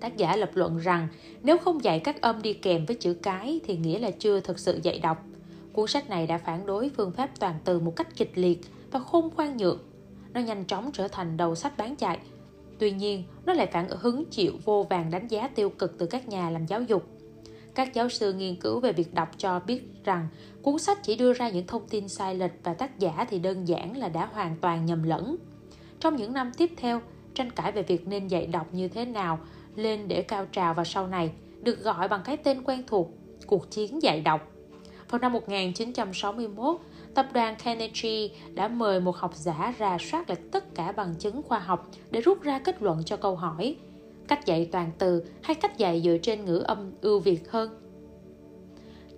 [0.01, 1.09] Tác giả lập luận rằng
[1.43, 4.59] nếu không dạy các âm đi kèm với chữ cái thì nghĩa là chưa thực
[4.59, 5.25] sự dạy đọc.
[5.73, 8.99] Cuốn sách này đã phản đối phương pháp toàn từ một cách kịch liệt và
[8.99, 9.79] không khoan nhượng.
[10.33, 12.19] Nó nhanh chóng trở thành đầu sách bán chạy.
[12.79, 16.29] Tuy nhiên, nó lại phản hứng chịu vô vàng đánh giá tiêu cực từ các
[16.29, 17.07] nhà làm giáo dục.
[17.75, 20.29] Các giáo sư nghiên cứu về việc đọc cho biết rằng
[20.63, 23.69] cuốn sách chỉ đưa ra những thông tin sai lệch và tác giả thì đơn
[23.69, 25.37] giản là đã hoàn toàn nhầm lẫn.
[26.01, 27.01] Trong những năm tiếp theo,
[27.35, 29.39] tranh cãi về việc nên dạy đọc như thế nào
[29.79, 33.11] lên để cao trào và sau này được gọi bằng cái tên quen thuộc,
[33.47, 34.53] cuộc chiến dạy đọc.
[35.11, 36.77] Vào năm 1961,
[37.15, 41.43] tập đoàn Carnegie đã mời một học giả ra soát lại tất cả bằng chứng
[41.43, 43.77] khoa học để rút ra kết luận cho câu hỏi
[44.29, 47.81] cách dạy toàn từ hay cách dạy dựa trên ngữ âm ưu việt hơn.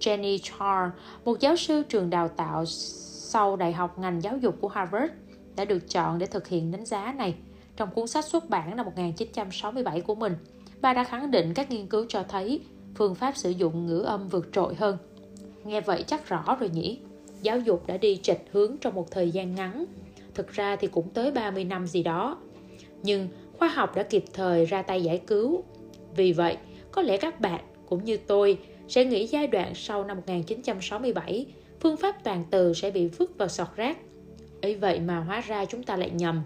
[0.01, 0.91] Jenny Char,
[1.25, 5.13] một giáo sư trường đào tạo sau Đại học ngành giáo dục của Harvard,
[5.57, 7.35] đã được chọn để thực hiện đánh giá này.
[7.77, 10.37] Trong cuốn sách xuất bản năm 1967 của mình,
[10.81, 12.61] bà đã khẳng định các nghiên cứu cho thấy
[12.95, 14.99] phương pháp sử dụng ngữ âm vượt trội hơn.
[15.65, 16.99] Nghe vậy chắc rõ rồi nhỉ?
[17.43, 19.85] Giáo dục đã đi trịch hướng trong một thời gian ngắn.
[20.35, 22.39] Thực ra thì cũng tới 30 năm gì đó.
[23.03, 23.29] Nhưng
[23.59, 25.65] khoa học đã kịp thời ra tay giải cứu.
[26.17, 26.57] Vì vậy,
[26.93, 31.47] có lẽ các bạn cũng như tôi sẽ nghĩ giai đoạn sau năm 1967,
[31.81, 33.99] phương pháp toàn từ sẽ bị vứt vào sọt rác.
[34.63, 36.43] ấy vậy mà hóa ra chúng ta lại nhầm.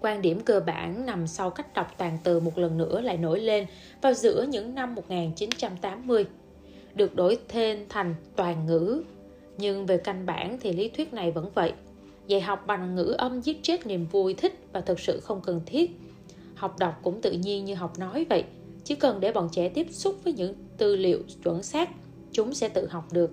[0.00, 3.40] Quan điểm cơ bản nằm sau cách đọc toàn từ một lần nữa lại nổi
[3.40, 3.66] lên
[4.02, 6.26] vào giữa những năm 1980,
[6.94, 9.02] được đổi tên thành toàn ngữ.
[9.58, 11.72] Nhưng về căn bản thì lý thuyết này vẫn vậy.
[12.26, 15.60] Dạy học bằng ngữ âm giết chết niềm vui thích và thực sự không cần
[15.66, 15.90] thiết.
[16.54, 18.44] Học đọc cũng tự nhiên như học nói vậy.
[18.84, 21.90] Chỉ cần để bọn trẻ tiếp xúc với những tư liệu chuẩn xác,
[22.32, 23.30] chúng sẽ tự học được.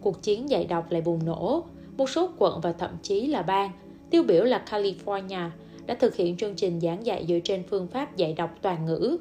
[0.00, 1.64] Cuộc chiến dạy đọc lại bùng nổ.
[1.96, 3.70] Một số quận và thậm chí là bang,
[4.10, 5.48] tiêu biểu là California,
[5.86, 9.16] đã thực hiện chương trình giảng dạy dựa trên phương pháp dạy đọc toàn ngữ.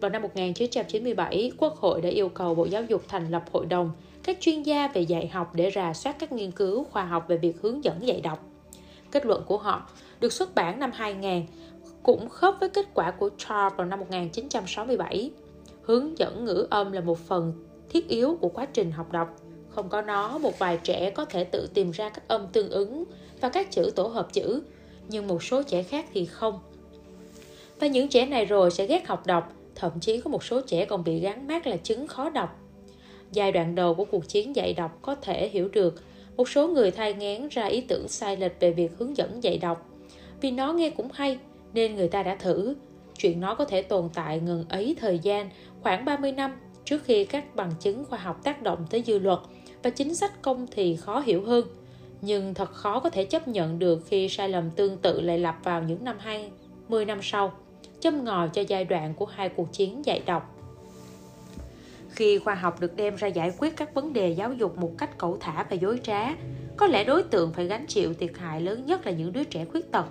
[0.00, 3.90] Vào năm 1997, Quốc hội đã yêu cầu Bộ Giáo dục thành lập hội đồng
[4.22, 7.36] các chuyên gia về dạy học để rà soát các nghiên cứu khoa học về
[7.36, 8.44] việc hướng dẫn dạy đọc.
[9.10, 11.42] Kết luận của họ được xuất bản năm 2000
[12.02, 15.30] cũng khớp với kết quả của Charles vào năm 1967.
[15.82, 17.52] Hướng dẫn ngữ âm là một phần
[17.88, 19.36] thiết yếu của quá trình học đọc.
[19.68, 23.04] Không có nó, một vài trẻ có thể tự tìm ra các âm tương ứng
[23.40, 24.62] và các chữ tổ hợp chữ,
[25.10, 26.60] nhưng một số trẻ khác thì không.
[27.80, 30.84] Và những trẻ này rồi sẽ ghét học đọc, thậm chí có một số trẻ
[30.84, 32.60] còn bị gắn mát là chứng khó đọc
[33.32, 36.02] Giai đoạn đầu của cuộc chiến dạy đọc có thể hiểu được
[36.36, 39.58] một số người thai ngán ra ý tưởng sai lệch về việc hướng dẫn dạy
[39.58, 39.86] đọc.
[40.40, 41.38] Vì nó nghe cũng hay
[41.72, 42.74] nên người ta đã thử.
[43.18, 45.50] Chuyện nó có thể tồn tại ngừng ấy thời gian
[45.82, 49.38] khoảng 30 năm trước khi các bằng chứng khoa học tác động tới dư luật
[49.82, 51.64] và chính sách công thì khó hiểu hơn.
[52.22, 55.64] Nhưng thật khó có thể chấp nhận được khi sai lầm tương tự lại lặp
[55.64, 57.52] vào những năm 20 năm sau,
[58.00, 60.56] châm ngòi cho giai đoạn của hai cuộc chiến dạy đọc.
[62.10, 65.18] Khi khoa học được đem ra giải quyết các vấn đề giáo dục một cách
[65.18, 66.34] cẩu thả và dối trá,
[66.76, 69.64] có lẽ đối tượng phải gánh chịu thiệt hại lớn nhất là những đứa trẻ
[69.64, 70.06] khuyết tật.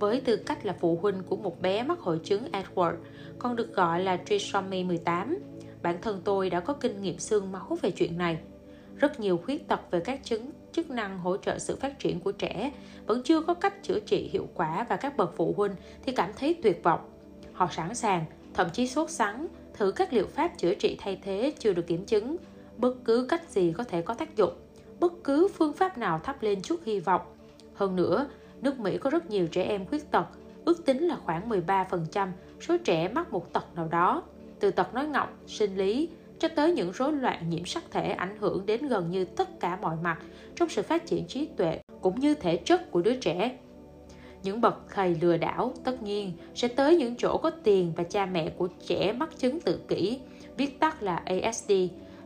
[0.00, 2.94] với tư cách là phụ huynh của một bé mắc hội chứng Edward,
[3.38, 5.38] còn được gọi là trisomy 18.
[5.82, 8.38] Bản thân tôi đã có kinh nghiệm xương máu về chuyện này.
[8.96, 12.32] Rất nhiều khuyết tật về các chứng chức năng hỗ trợ sự phát triển của
[12.32, 12.72] trẻ
[13.06, 16.30] vẫn chưa có cách chữa trị hiệu quả và các bậc phụ huynh thì cảm
[16.36, 17.10] thấy tuyệt vọng.
[17.52, 21.52] Họ sẵn sàng, thậm chí sốt sắng, thử các liệu pháp chữa trị thay thế
[21.58, 22.36] chưa được kiểm chứng.
[22.76, 24.52] Bất cứ cách gì có thể có tác dụng,
[25.00, 27.22] bất cứ phương pháp nào thắp lên chút hy vọng.
[27.74, 28.28] Hơn nữa,
[28.60, 30.26] nước Mỹ có rất nhiều trẻ em khuyết tật,
[30.64, 32.28] ước tính là khoảng 13%
[32.60, 34.22] số trẻ mắc một tật nào đó,
[34.60, 38.36] từ tật nói ngọng, sinh lý cho tới những rối loạn nhiễm sắc thể ảnh
[38.40, 40.18] hưởng đến gần như tất cả mọi mặt
[40.54, 43.58] trong sự phát triển trí tuệ cũng như thể chất của đứa trẻ.
[44.42, 48.26] Những bậc thầy lừa đảo tất nhiên sẽ tới những chỗ có tiền và cha
[48.26, 50.18] mẹ của trẻ mắc chứng tự kỷ,
[50.56, 51.72] viết tắt là ASD,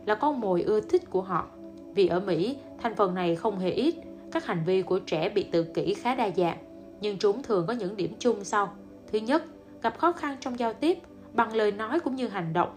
[0.05, 1.47] là con mồi ưa thích của họ.
[1.95, 3.95] Vì ở Mỹ, thành phần này không hề ít,
[4.31, 6.57] các hành vi của trẻ bị tự kỷ khá đa dạng,
[7.01, 8.73] nhưng chúng thường có những điểm chung sau.
[9.11, 9.43] Thứ nhất,
[9.81, 10.97] gặp khó khăn trong giao tiếp,
[11.33, 12.69] bằng lời nói cũng như hành động,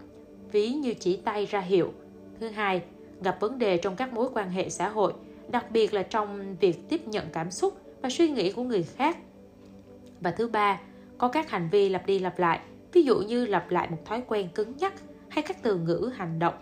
[0.51, 1.93] ví như chỉ tay ra hiệu.
[2.39, 2.81] Thứ hai,
[3.21, 5.13] gặp vấn đề trong các mối quan hệ xã hội,
[5.49, 9.17] đặc biệt là trong việc tiếp nhận cảm xúc và suy nghĩ của người khác.
[10.21, 10.79] Và thứ ba,
[11.17, 12.59] có các hành vi lặp đi lặp lại,
[12.93, 14.93] ví dụ như lặp lại một thói quen cứng nhắc
[15.29, 16.53] hay các từ ngữ hành động.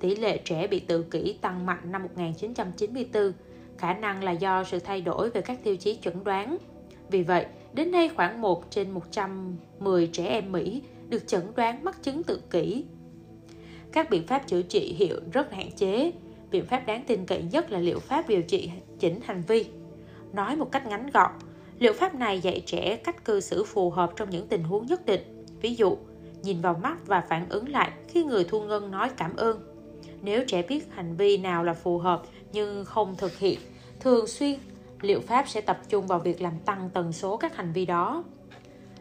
[0.00, 3.32] Tỷ lệ trẻ bị tự kỷ tăng mạnh năm 1994,
[3.78, 6.56] khả năng là do sự thay đổi về các tiêu chí chẩn đoán.
[7.10, 12.02] Vì vậy, đến nay khoảng 1 trên 110 trẻ em Mỹ được chẩn đoán mắc
[12.02, 12.84] chứng tự kỷ.
[13.92, 16.12] Các biện pháp chữa trị hiệu rất hạn chế.
[16.50, 19.64] Biện pháp đáng tin cậy nhất là liệu pháp điều trị chỉnh hành vi.
[20.32, 21.30] Nói một cách ngắn gọn,
[21.78, 25.06] liệu pháp này dạy trẻ cách cư xử phù hợp trong những tình huống nhất
[25.06, 25.44] định.
[25.60, 25.96] Ví dụ,
[26.42, 29.60] nhìn vào mắt và phản ứng lại khi người thu ngân nói cảm ơn.
[30.22, 32.22] Nếu trẻ biết hành vi nào là phù hợp
[32.52, 33.58] nhưng không thực hiện
[34.00, 34.58] thường xuyên,
[35.00, 38.24] liệu pháp sẽ tập trung vào việc làm tăng tần số các hành vi đó.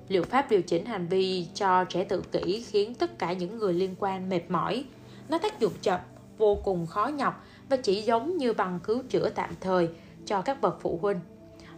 [0.10, 3.74] Liệu pháp điều chỉnh hành vi cho trẻ tự kỷ khiến tất cả những người
[3.74, 4.84] liên quan mệt mỏi.
[5.30, 6.00] Nó tác dụng chậm,
[6.38, 9.89] vô cùng khó nhọc và chỉ giống như bằng cứu chữa tạm thời
[10.26, 11.19] cho các bậc phụ huynh.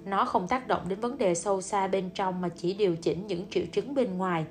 [0.05, 3.27] Nó không tác động đến vấn đề sâu xa bên trong mà chỉ điều chỉnh
[3.27, 4.45] những triệu chứng bên ngoài.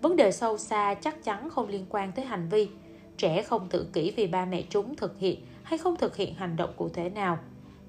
[0.00, 2.68] Vấn đề sâu xa chắc chắn không liên quan tới hành vi.
[3.16, 6.56] Trẻ không tự kỷ vì ba mẹ chúng thực hiện hay không thực hiện hành
[6.56, 7.38] động cụ thể nào.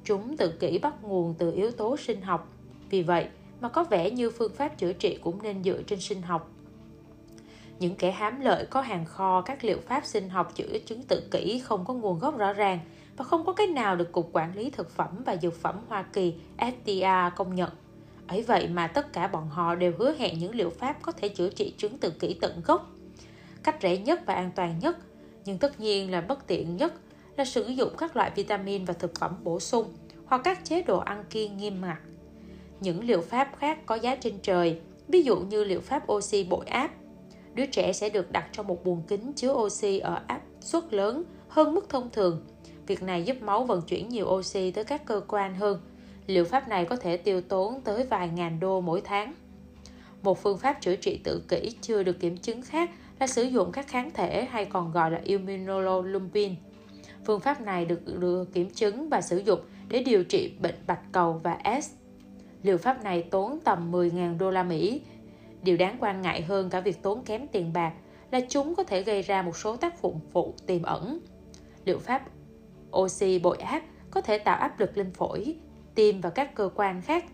[0.03, 2.47] Chúng tự kỷ bắt nguồn từ yếu tố sinh học.
[2.89, 3.27] Vì vậy,
[3.61, 6.49] mà có vẻ như phương pháp chữa trị cũng nên dựa trên sinh học.
[7.79, 11.23] Những kẻ hám lợi có hàng kho các liệu pháp sinh học chữa chứng tự
[11.31, 12.79] kỷ không có nguồn gốc rõ ràng
[13.17, 16.03] và không có cái nào được Cục Quản lý Thực phẩm và Dược phẩm Hoa
[16.03, 17.69] Kỳ FDA công nhận.
[18.27, 21.29] Ấy vậy mà tất cả bọn họ đều hứa hẹn những liệu pháp có thể
[21.29, 22.91] chữa trị chứng tự kỷ tận gốc.
[23.63, 24.97] Cách rẻ nhất và an toàn nhất,
[25.45, 26.93] nhưng tất nhiên là bất tiện nhất
[27.37, 29.93] là sử dụng các loại vitamin và thực phẩm bổ sung
[30.25, 31.97] hoặc các chế độ ăn kiêng nghiêm ngặt
[32.81, 36.65] những liệu pháp khác có giá trên trời, ví dụ như liệu pháp oxy bội
[36.65, 36.91] áp.
[37.53, 41.23] Đứa trẻ sẽ được đặt trong một buồng kính chứa oxy ở áp suất lớn
[41.47, 42.45] hơn mức thông thường.
[42.87, 45.81] Việc này giúp máu vận chuyển nhiều oxy tới các cơ quan hơn.
[46.27, 49.33] Liệu pháp này có thể tiêu tốn tới vài ngàn đô mỗi tháng.
[50.23, 52.89] Một phương pháp chữa trị tự kỷ chưa được kiểm chứng khác
[53.19, 56.55] là sử dụng các kháng thể hay còn gọi là immunoglobulin.
[57.25, 61.11] Phương pháp này được, được kiểm chứng và sử dụng để điều trị bệnh bạch
[61.11, 62.00] cầu và S
[62.63, 65.01] Liệu pháp này tốn tầm 10.000 đô la Mỹ.
[65.63, 67.93] Điều đáng quan ngại hơn cả việc tốn kém tiền bạc
[68.31, 71.19] là chúng có thể gây ra một số tác dụng phụ tiềm ẩn.
[71.85, 72.21] Liệu pháp
[72.97, 75.55] oxy bội áp có thể tạo áp lực lên phổi,
[75.95, 77.25] tim và các cơ quan khác.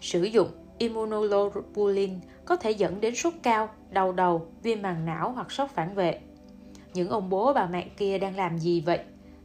[0.00, 2.10] Sử dụng immunoglobulin
[2.44, 6.20] có thể dẫn đến sốt cao, đau đầu, viêm màng não hoặc sốc phản vệ.
[6.94, 8.98] Những ông bố bà mẹ kia đang làm gì vậy?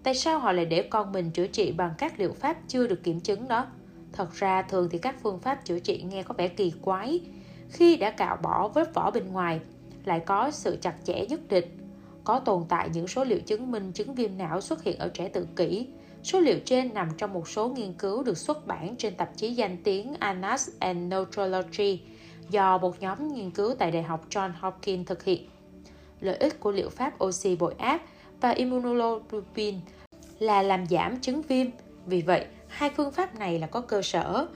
[0.04, 3.04] Tại sao họ lại để con mình chữa trị bằng các liệu pháp chưa được
[3.04, 3.68] kiểm chứng đó?
[4.16, 7.20] Thật ra thường thì các phương pháp chữa trị nghe có vẻ kỳ quái.
[7.70, 9.60] Khi đã cạo bỏ vết vỏ bên ngoài,
[10.06, 11.66] lại có sự chặt chẽ nhất định.
[12.24, 15.28] Có tồn tại những số liệu chứng minh chứng viêm não xuất hiện ở trẻ
[15.28, 15.88] tự kỷ.
[16.24, 19.54] Số liệu trên nằm trong một số nghiên cứu được xuất bản trên tạp chí
[19.54, 22.02] danh tiếng Annals and Neurology
[22.50, 25.50] do một nhóm nghiên cứu tại Đại học John Hopkins thực hiện.
[26.20, 28.02] Lợi ích của liệu pháp oxy bội áp
[28.42, 29.76] và immunoglobulin
[30.40, 31.68] là làm giảm chứng viêm.
[32.06, 34.48] Vì vậy, hai phương pháp này là có cơ sở.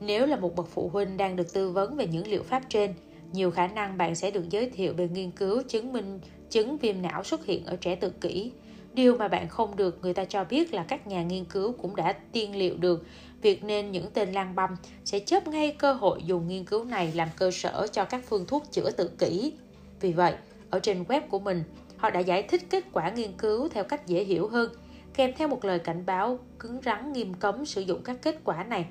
[0.00, 2.94] Nếu là một bậc phụ huynh đang được tư vấn về những liệu pháp trên,
[3.32, 7.02] nhiều khả năng bạn sẽ được giới thiệu về nghiên cứu chứng minh chứng viêm
[7.02, 8.52] não xuất hiện ở trẻ tự kỷ.
[8.94, 11.96] Điều mà bạn không được người ta cho biết là các nhà nghiên cứu cũng
[11.96, 13.06] đã tiên liệu được
[13.42, 17.12] việc nên những tên lang băm sẽ chớp ngay cơ hội dùng nghiên cứu này
[17.14, 19.52] làm cơ sở cho các phương thuốc chữa tự kỷ.
[20.00, 20.34] Vì vậy,
[20.70, 21.62] ở trên web của mình,
[21.96, 24.70] họ đã giải thích kết quả nghiên cứu theo cách dễ hiểu hơn–
[25.18, 28.64] kèm theo một lời cảnh báo cứng rắn nghiêm cấm sử dụng các kết quả
[28.64, 28.86] này.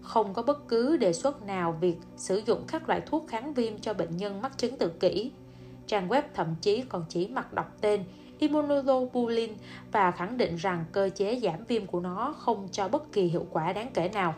[0.00, 3.78] không có bất cứ đề xuất nào việc sử dụng các loại thuốc kháng viêm
[3.78, 5.30] cho bệnh nhân mắc chứng tự kỷ.
[5.86, 8.04] Trang web thậm chí còn chỉ mặc đọc tên
[8.38, 9.52] immunoglobulin
[9.92, 13.46] và khẳng định rằng cơ chế giảm viêm của nó không cho bất kỳ hiệu
[13.50, 14.34] quả đáng kể nào.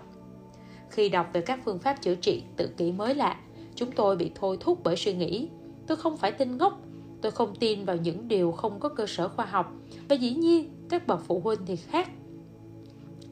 [0.90, 3.36] Khi đọc về các phương pháp chữa trị tự kỷ mới lạ,
[3.74, 5.48] chúng tôi bị thôi thúc bởi suy nghĩ
[5.86, 6.80] tôi không phải tin ngốc
[7.22, 9.72] tôi không tin vào những điều không có cơ sở khoa học.
[10.08, 12.10] Và dĩ nhiên, các bậc phụ huynh thì khác.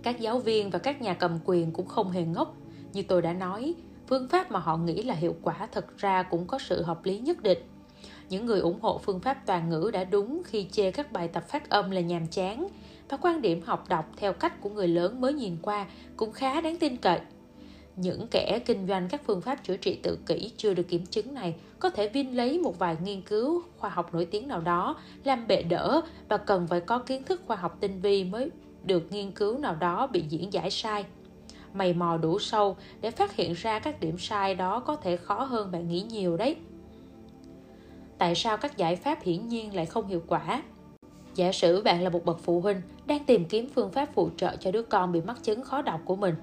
[0.03, 2.57] Các giáo viên và các nhà cầm quyền cũng không hề ngốc.
[2.93, 3.75] Như tôi đã nói,
[4.07, 7.19] phương pháp mà họ nghĩ là hiệu quả thật ra cũng có sự hợp lý
[7.19, 7.59] nhất định.
[8.29, 11.49] Những người ủng hộ phương pháp toàn ngữ đã đúng khi chê các bài tập
[11.49, 12.69] phát âm là nhàm chán.
[13.09, 16.61] Và quan điểm học đọc theo cách của người lớn mới nhìn qua cũng khá
[16.61, 17.21] đáng tin cậy
[17.97, 21.35] những kẻ kinh doanh các phương pháp chữa trị tự kỷ chưa được kiểm chứng
[21.35, 24.97] này có thể vin lấy một vài nghiên cứu khoa học nổi tiếng nào đó,
[25.25, 28.51] làm bệ đỡ và cần phải có kiến thức khoa học tinh vi mới
[28.85, 31.05] được nghiên cứu nào đó bị diễn giải sai.
[31.75, 35.43] Mày mò đủ sâu để phát hiện ra các điểm sai đó có thể khó
[35.45, 36.57] hơn bạn nghĩ nhiều đấy.
[38.19, 40.63] Tại sao các giải pháp hiển nhiên lại không hiệu quả?
[41.35, 44.57] Giả sử bạn là một bậc phụ huynh đang tìm kiếm phương pháp phụ trợ
[44.57, 46.35] cho đứa con bị mắc chứng khó đọc của mình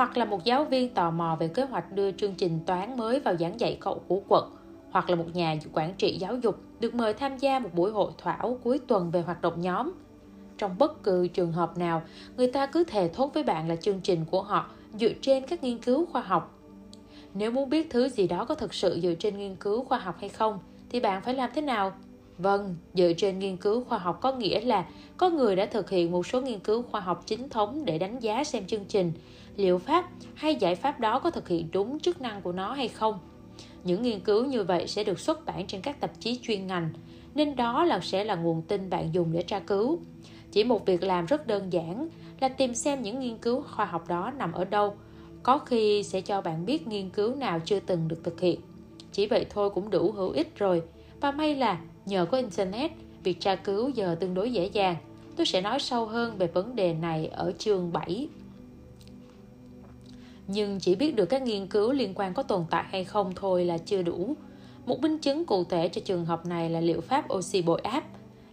[0.00, 3.20] hoặc là một giáo viên tò mò về kế hoạch đưa chương trình toán mới
[3.20, 4.50] vào giảng dạy cậu của quận,
[4.90, 8.12] hoặc là một nhà quản trị giáo dục được mời tham gia một buổi hội
[8.18, 9.92] thảo cuối tuần về hoạt động nhóm.
[10.58, 12.02] Trong bất cứ trường hợp nào,
[12.36, 15.64] người ta cứ thề thốt với bạn là chương trình của họ dựa trên các
[15.64, 16.58] nghiên cứu khoa học.
[17.34, 20.16] Nếu muốn biết thứ gì đó có thực sự dựa trên nghiên cứu khoa học
[20.20, 20.58] hay không,
[20.90, 21.92] thì bạn phải làm thế nào?
[22.38, 24.86] Vâng dựa trên nghiên cứu khoa học có nghĩa là
[25.16, 28.20] có người đã thực hiện một số nghiên cứu khoa học chính thống để đánh
[28.20, 29.12] giá xem chương trình
[29.60, 32.88] liệu pháp hay giải pháp đó có thực hiện đúng chức năng của nó hay
[32.88, 33.18] không?
[33.84, 36.90] Những nghiên cứu như vậy sẽ được xuất bản trên các tạp chí chuyên ngành,
[37.34, 39.98] nên đó là sẽ là nguồn tin bạn dùng để tra cứu.
[40.52, 42.08] Chỉ một việc làm rất đơn giản
[42.40, 44.96] là tìm xem những nghiên cứu khoa học đó nằm ở đâu.
[45.42, 48.60] Có khi sẽ cho bạn biết nghiên cứu nào chưa từng được thực hiện.
[49.12, 50.82] Chỉ vậy thôi cũng đủ hữu ích rồi.
[51.20, 52.90] Và may là nhờ có internet,
[53.22, 54.96] việc tra cứu giờ tương đối dễ dàng.
[55.36, 58.28] Tôi sẽ nói sâu hơn về vấn đề này ở chương 7
[60.52, 63.64] nhưng chỉ biết được các nghiên cứu liên quan có tồn tại hay không thôi
[63.64, 64.34] là chưa đủ.
[64.86, 68.04] Một minh chứng cụ thể cho trường hợp này là liệu pháp oxy bội áp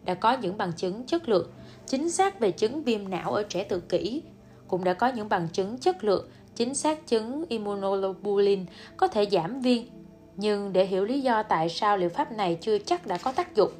[0.06, 1.50] đã có những bằng chứng chất lượng
[1.86, 4.22] chính xác về chứng viêm não ở trẻ tự kỷ,
[4.68, 8.66] cũng đã có những bằng chứng chất lượng chính xác chứng immunoglobulin
[8.98, 9.84] có thể giảm viêm
[10.38, 13.56] nhưng để hiểu lý do tại sao liệu pháp này chưa chắc đã có tác
[13.56, 13.72] dụng,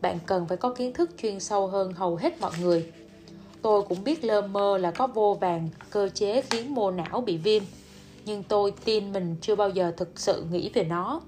[0.00, 2.92] bạn cần phải có kiến thức chuyên sâu hơn hầu hết mọi người
[3.68, 7.36] Tôi cũng biết lơ mơ là có vô vàng cơ chế khiến mô não bị
[7.36, 7.62] viêm.
[8.24, 11.20] Nhưng tôi tin mình chưa bao giờ thực sự nghĩ về nó.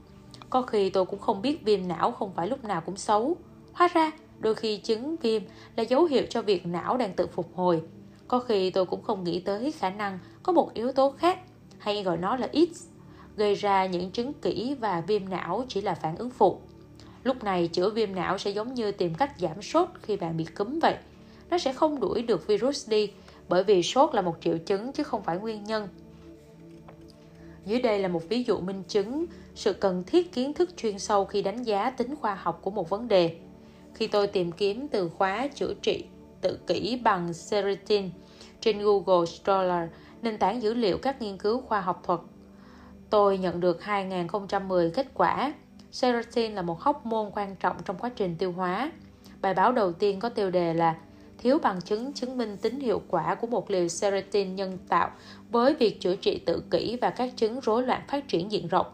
[0.51, 3.37] Có khi tôi cũng không biết viêm não không phải lúc nào cũng xấu.
[3.73, 5.43] Hóa ra, đôi khi chứng viêm
[5.77, 7.83] là dấu hiệu cho việc não đang tự phục hồi.
[8.29, 11.39] Có khi tôi cũng không nghĩ tới khả năng có một yếu tố khác,
[11.79, 12.85] Hay gọi nó là X,
[13.37, 16.61] Gây ra những chứng kỹ và viêm não chỉ là phản ứng phụ.
[17.25, 20.45] Lúc này chữa viêm não sẽ giống như tìm cách giảm sốt khi bạn bị
[20.45, 20.97] cúm vậy
[21.51, 23.13] nó sẽ không đuổi được virus đi
[23.49, 25.89] bởi vì sốt là một triệu chứng chứ không phải nguyên nhân.
[27.67, 31.25] Dưới đây là một ví dụ minh chứng sự cần thiết kiến thức chuyên sâu
[31.25, 33.37] khi đánh giá tính khoa học của một vấn đề.
[33.95, 36.05] Khi tôi tìm kiếm từ khóa chữa trị
[36.41, 38.11] tự kỷ bằng Serotin
[38.61, 39.89] trên Google Scholar,
[40.23, 42.21] nền tảng dữ liệu các nghiên cứu khoa học thuật,
[43.11, 45.55] tôi nhận được 2010 kết quả.
[45.93, 48.93] Serotin là một hóc môn quan trọng trong quá trình tiêu hóa.
[49.41, 50.97] Bài báo đầu tiên có tiêu đề là
[51.41, 55.11] thiếu bằng chứng chứng minh tính hiệu quả của một liều serotonin nhân tạo
[55.51, 58.87] với việc chữa trị tự kỷ và các chứng rối loạn phát triển diện rộng.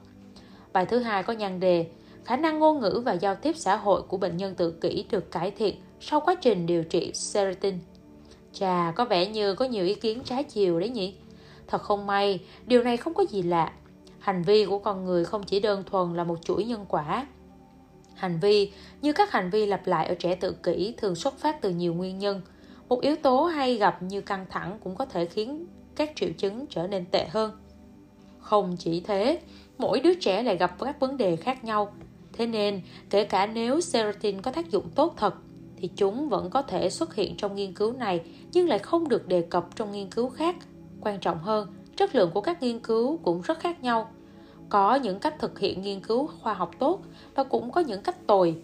[0.73, 1.87] Bài thứ hai có nhan đề
[2.25, 5.31] khả năng ngôn ngữ và giao tiếp xã hội của bệnh nhân tự kỷ được
[5.31, 7.79] cải thiện sau quá trình điều trị serotonin.
[8.53, 11.15] Chà, có vẻ như có nhiều ý kiến trái chiều đấy nhỉ?
[11.67, 13.73] Thật không may, điều này không có gì lạ.
[14.19, 17.27] Hành vi của con người không chỉ đơn thuần là một chuỗi nhân quả,
[18.17, 21.61] Hành vi như các hành vi lặp lại ở trẻ tự kỷ thường xuất phát
[21.61, 22.41] từ nhiều nguyên nhân.
[22.89, 26.67] Một yếu tố hay gặp như căng thẳng cũng có thể khiến các triệu chứng
[26.67, 27.53] trở nên tệ hơn.
[28.39, 29.41] Không chỉ thế,
[29.79, 31.93] mỗi đứa trẻ lại gặp các vấn đề khác nhau.
[32.33, 35.35] Thế nên, kể cả nếu serotonin có tác dụng tốt thật,
[35.77, 38.21] thì chúng vẫn có thể xuất hiện trong nghiên cứu này
[38.53, 40.57] nhưng lại không được đề cập trong nghiên cứu khác.
[41.01, 44.11] Quan trọng hơn, chất lượng của các nghiên cứu cũng rất khác nhau
[44.69, 47.01] có những cách thực hiện nghiên cứu khoa học tốt
[47.35, 48.57] và cũng có những cách tồi.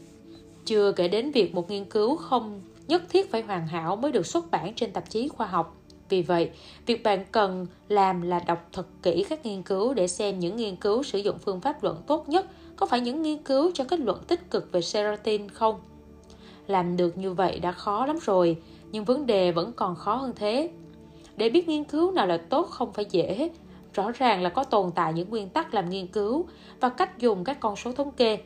[0.64, 4.26] Chưa kể đến việc một nghiên cứu không nhất thiết phải hoàn hảo mới được
[4.26, 5.76] xuất bản trên tạp chí khoa học.
[6.08, 6.50] Vì vậy,
[6.86, 10.76] việc bạn cần làm là đọc thật kỹ các nghiên cứu để xem những nghiên
[10.76, 12.46] cứu sử dụng phương pháp luận tốt nhất
[12.76, 15.80] có phải những nghiên cứu cho kết luận tích cực về serotonin không?
[16.66, 18.56] Làm được như vậy đã khó lắm rồi,
[18.92, 20.70] nhưng vấn đề vẫn còn khó hơn thế.
[21.36, 23.50] Để biết nghiên cứu nào là tốt không phải dễ
[23.94, 26.46] rõ ràng là có tồn tại những nguyên tắc làm nghiên cứu
[26.80, 28.38] và cách dùng các con số thống kê.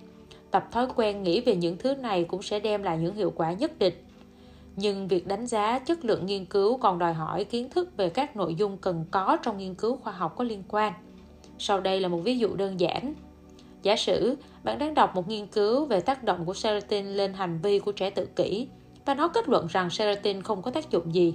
[0.51, 3.53] Tập thói quen nghĩ về những thứ này cũng sẽ đem lại những hiệu quả
[3.53, 3.94] nhất định.
[4.76, 8.36] Nhưng việc đánh giá chất lượng nghiên cứu còn đòi hỏi kiến thức về các
[8.36, 10.92] nội dung cần có trong nghiên cứu khoa học có liên quan.
[11.59, 13.14] Sau đây là một ví dụ đơn giản.
[13.82, 17.59] Giả sử, bạn đang đọc một nghiên cứu về tác động của serotonin lên hành
[17.62, 18.68] vi của trẻ tự kỷ
[19.05, 21.34] và nó kết luận rằng serotonin không có tác dụng gì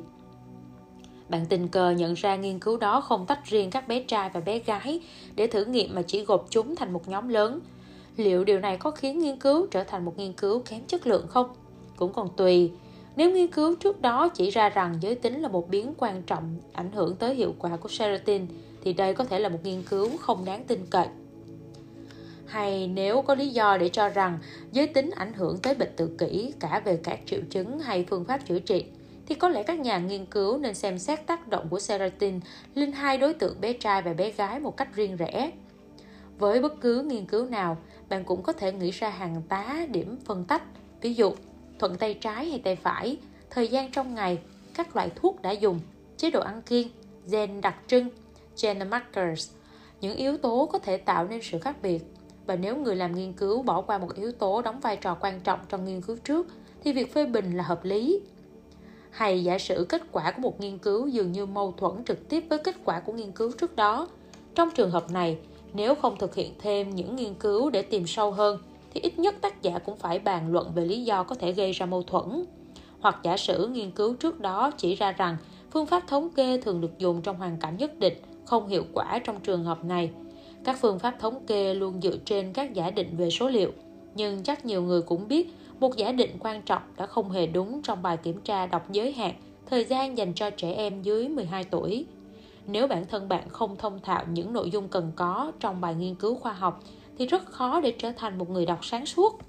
[1.32, 4.40] bạn tình cờ nhận ra nghiên cứu đó không tách riêng các bé trai và
[4.40, 5.02] bé gái
[5.36, 7.60] để thử nghiệm mà chỉ gộp chúng thành một nhóm lớn.
[8.18, 11.28] Liệu điều này có khiến nghiên cứu trở thành một nghiên cứu kém chất lượng
[11.28, 11.48] không?
[11.96, 12.72] Cũng còn tùy.
[13.16, 16.56] Nếu nghiên cứu trước đó chỉ ra rằng giới tính là một biến quan trọng
[16.74, 18.46] ảnh hưởng tới hiệu quả của serotonin,
[18.84, 21.08] thì đây có thể là một nghiên cứu không đáng tin cậy.
[22.46, 24.40] Hay nếu có lý do để cho rằng
[24.72, 28.26] giới tính ảnh hưởng tới bệnh tự kỷ, cả về các triệu chứng hay phương
[28.26, 28.86] pháp chữa trị
[29.32, 32.40] thì có lẽ các nhà nghiên cứu nên xem xét tác động của serotonin
[32.76, 35.52] lên hai đối tượng bé trai và bé gái một cách riêng rẽ.
[36.38, 37.78] Với bất cứ nghiên cứu nào,
[38.10, 40.64] bạn cũng có thể nghĩ ra hàng tá điểm phân tách,
[41.02, 41.32] ví dụ
[41.80, 43.18] thuận tay trái hay tay phải,
[43.50, 44.40] thời gian trong ngày,
[44.74, 45.80] các loại thuốc đã dùng,
[46.18, 46.88] chế độ ăn kiêng,
[47.32, 48.10] gen đặc trưng,
[48.62, 49.52] gene markers,
[50.02, 52.04] những yếu tố có thể tạo nên sự khác biệt.
[52.46, 55.40] Và nếu người làm nghiên cứu bỏ qua một yếu tố đóng vai trò quan
[55.40, 56.48] trọng trong nghiên cứu trước,
[56.84, 58.22] thì việc phê bình là hợp lý.
[59.12, 62.44] Hay giả sử kết quả của một nghiên cứu dường như mâu thuẫn trực tiếp
[62.50, 64.08] với kết quả của nghiên cứu trước đó.
[64.56, 65.38] Trong trường hợp này,
[65.74, 68.60] nếu không thực hiện thêm những nghiên cứu để tìm sâu hơn,
[68.94, 71.72] thì ít nhất tác giả cũng phải bàn luận về lý do có thể gây
[71.72, 72.46] ra mâu thuẫn.
[73.00, 75.38] Hoặc giả sử nghiên cứu trước đó chỉ ra rằng
[75.72, 78.14] phương pháp thống kê thường được dùng trong hoàn cảnh nhất định
[78.46, 80.12] không hiệu quả trong trường hợp này.
[80.64, 83.72] Các phương pháp thống kê luôn dựa trên các giả định về số liệu,
[84.16, 87.82] nhưng chắc nhiều người cũng biết một giả định quan trọng đã không hề đúng
[87.82, 89.34] trong bài kiểm tra đọc giới hạn
[89.66, 92.06] thời gian dành cho trẻ em dưới 12 tuổi.
[92.68, 96.16] Nếu bản thân bạn không thông thạo những nội dung cần có trong bài nghiên
[96.16, 96.84] cứu khoa học
[97.18, 99.40] thì rất khó để trở thành một người đọc sáng suốt.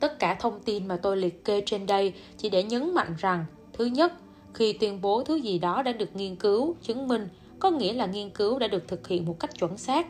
[0.00, 3.44] Tất cả thông tin mà tôi liệt kê trên đây chỉ để nhấn mạnh rằng,
[3.72, 4.12] thứ nhất,
[4.54, 7.28] khi tuyên bố thứ gì đó đã được nghiên cứu, chứng minh,
[7.58, 10.06] có nghĩa là nghiên cứu đã được thực hiện một cách chuẩn xác.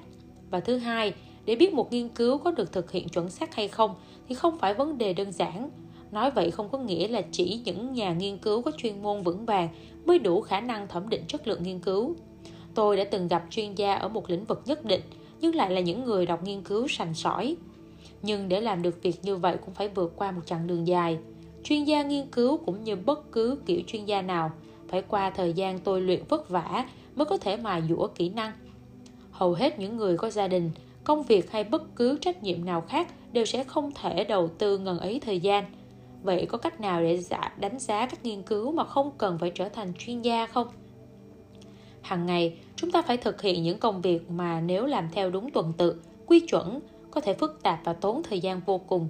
[0.51, 1.15] Và thứ hai,
[1.45, 3.95] để biết một nghiên cứu có được thực hiện chuẩn xác hay không
[4.29, 5.71] thì không phải vấn đề đơn giản.
[6.13, 9.47] Nói vậy không có nghĩa là chỉ những nhà nghiên cứu có chuyên môn vững
[9.47, 9.69] vàng
[10.07, 12.15] mới đủ khả năng thẩm định chất lượng nghiên cứu.
[12.75, 15.01] Tôi đã từng gặp chuyên gia ở một lĩnh vực nhất định
[15.41, 17.57] nhưng lại là những người đọc nghiên cứu sành sỏi.
[18.23, 21.19] Nhưng để làm được việc như vậy cũng phải vượt qua một chặng đường dài.
[21.65, 24.53] Chuyên gia nghiên cứu cũng như bất cứ kiểu chuyên gia nào
[24.89, 28.53] phải qua thời gian tôi luyện vất vả mới có thể mài dũa kỹ năng.
[29.31, 30.71] Hầu hết những người có gia đình,
[31.05, 34.79] công việc hay bất cứ trách nhiệm nào khác đều sẽ không thể đầu tư
[34.79, 35.65] ngần ấy thời gian.
[36.23, 37.21] Vậy có cách nào để
[37.57, 40.67] đánh giá các nghiên cứu mà không cần phải trở thành chuyên gia không?
[42.03, 45.51] Hàng ngày, chúng ta phải thực hiện những công việc mà nếu làm theo đúng
[45.51, 46.81] tuần tự, quy chuẩn,
[47.11, 49.09] có thể phức tạp và tốn thời gian vô cùng.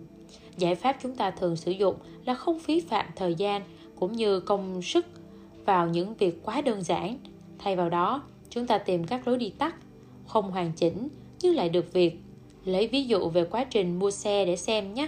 [0.56, 3.62] Giải pháp chúng ta thường sử dụng là không phí phạm thời gian
[4.00, 5.06] cũng như công sức
[5.64, 7.18] vào những việc quá đơn giản.
[7.58, 9.76] Thay vào đó, chúng ta tìm các lối đi tắt,
[10.26, 11.08] không hoàn chỉnh
[11.42, 12.18] nhưng lại được việc.
[12.64, 15.06] Lấy ví dụ về quá trình mua xe để xem nhé.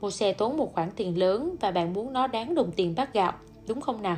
[0.00, 3.12] Mua xe tốn một khoản tiền lớn và bạn muốn nó đáng đồng tiền bát
[3.12, 3.32] gạo,
[3.66, 4.16] đúng không nào?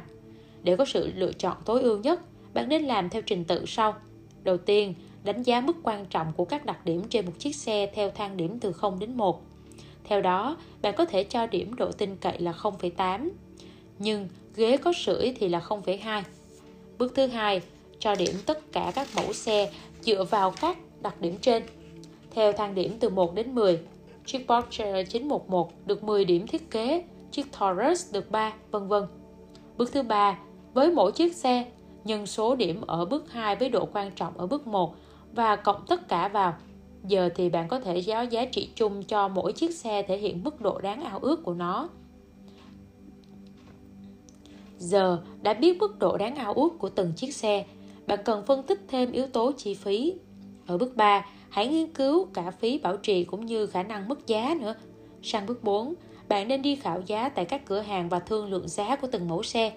[0.62, 2.20] Để có sự lựa chọn tối ưu nhất,
[2.54, 3.94] bạn nên làm theo trình tự sau.
[4.42, 4.94] Đầu tiên,
[5.24, 8.36] đánh giá mức quan trọng của các đặc điểm trên một chiếc xe theo thang
[8.36, 9.42] điểm từ 0 đến 1.
[10.04, 13.28] Theo đó, bạn có thể cho điểm độ tin cậy là 0,8,
[13.98, 16.22] nhưng ghế có sưởi thì là 0,2.
[16.98, 17.62] Bước thứ hai,
[17.98, 21.62] cho điểm tất cả các mẫu xe dựa vào các đặc điểm trên.
[22.34, 23.80] Theo thang điểm từ 1 đến 10,
[24.26, 29.04] chiếc Porsche 911 được 10 điểm thiết kế, chiếc Taurus được 3, vân vân.
[29.76, 30.38] Bước thứ ba,
[30.72, 31.64] với mỗi chiếc xe,
[32.04, 34.94] nhân số điểm ở bước 2 với độ quan trọng ở bước 1
[35.32, 36.54] và cộng tất cả vào.
[37.04, 40.44] Giờ thì bạn có thể giáo giá trị chung cho mỗi chiếc xe thể hiện
[40.44, 41.88] mức độ đáng ao ước của nó.
[44.78, 47.64] Giờ đã biết mức độ đáng ao ước của từng chiếc xe,
[48.06, 50.14] bạn cần phân tích thêm yếu tố chi phí.
[50.66, 54.26] Ở bước 3, hãy nghiên cứu cả phí bảo trì cũng như khả năng mất
[54.26, 54.74] giá nữa.
[55.22, 55.94] Sang bước 4,
[56.28, 59.28] bạn nên đi khảo giá tại các cửa hàng và thương lượng giá của từng
[59.28, 59.72] mẫu xe.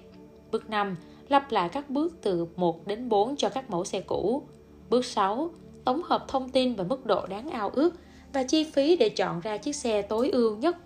[0.51, 0.95] Bước 5,
[1.29, 4.43] lặp lại các bước từ 1 đến 4 cho các mẫu xe cũ.
[4.89, 5.49] Bước 6,
[5.85, 7.95] tổng hợp thông tin và mức độ đáng ao ước
[8.33, 10.77] và chi phí để chọn ra chiếc xe tối ưu nhất.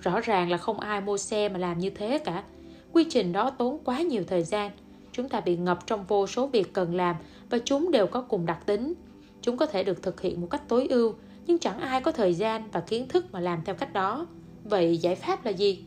[0.00, 2.44] Rõ ràng là không ai mua xe mà làm như thế cả.
[2.92, 4.70] Quy trình đó tốn quá nhiều thời gian.
[5.12, 7.16] Chúng ta bị ngập trong vô số việc cần làm
[7.50, 8.94] và chúng đều có cùng đặc tính.
[9.42, 11.14] Chúng có thể được thực hiện một cách tối ưu,
[11.46, 14.26] nhưng chẳng ai có thời gian và kiến thức mà làm theo cách đó.
[14.64, 15.84] Vậy giải pháp là gì?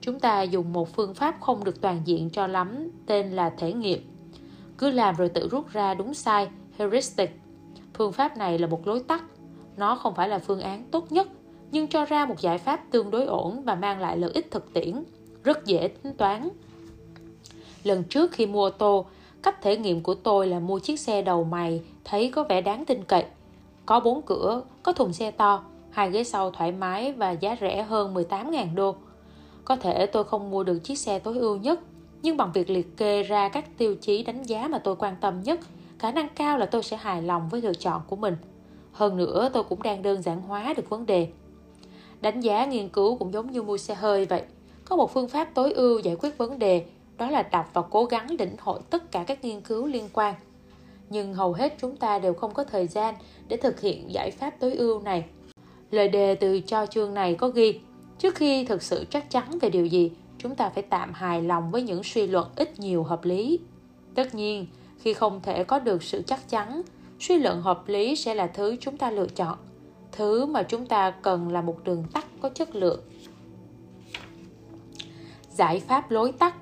[0.00, 3.72] Chúng ta dùng một phương pháp không được toàn diện cho lắm, tên là thể
[3.72, 4.00] nghiệm.
[4.78, 6.48] cứ làm rồi tự rút ra đúng sai
[6.78, 7.30] heuristic
[7.94, 9.24] phương pháp này là một lối tắt
[9.76, 11.28] nó không phải là phương án tốt nhất
[11.70, 14.72] nhưng cho ra một giải pháp tương đối ổn và mang lại lợi ích thực
[14.72, 15.04] tiễn
[15.44, 16.48] rất dễ tính toán
[17.84, 19.06] lần trước khi mua ô tô
[19.42, 22.84] cách thể nghiệm của tôi là mua chiếc xe đầu mày thấy có vẻ đáng
[22.84, 23.24] tin cậy.
[23.86, 27.82] Có bốn cửa, có thùng xe to, hai ghế sau thoải mái và giá rẻ
[27.82, 28.96] hơn 18.000 đô.
[29.64, 31.80] Có thể tôi không mua được chiếc xe tối ưu nhất,
[32.22, 35.42] nhưng bằng việc liệt kê ra các tiêu chí đánh giá mà tôi quan tâm
[35.42, 35.60] nhất,
[35.98, 38.36] khả năng cao là tôi sẽ hài lòng với lựa chọn của mình.
[38.92, 41.28] Hơn nữa, tôi cũng đang đơn giản hóa được vấn đề.
[42.20, 44.42] Đánh giá nghiên cứu cũng giống như mua xe hơi vậy.
[44.84, 46.86] Có một phương pháp tối ưu giải quyết vấn đề,
[47.18, 50.34] đó là đọc và cố gắng lĩnh hội tất cả các nghiên cứu liên quan
[51.10, 53.14] nhưng hầu hết chúng ta đều không có thời gian
[53.48, 55.24] để thực hiện giải pháp tối ưu này.
[55.90, 57.80] Lời đề từ cho chương này có ghi,
[58.18, 61.70] trước khi thực sự chắc chắn về điều gì, chúng ta phải tạm hài lòng
[61.70, 63.58] với những suy luận ít nhiều hợp lý.
[64.14, 64.66] Tất nhiên,
[64.98, 66.82] khi không thể có được sự chắc chắn,
[67.20, 69.58] suy luận hợp lý sẽ là thứ chúng ta lựa chọn,
[70.12, 73.00] thứ mà chúng ta cần là một đường tắt có chất lượng.
[75.50, 76.54] Giải pháp lối tắt.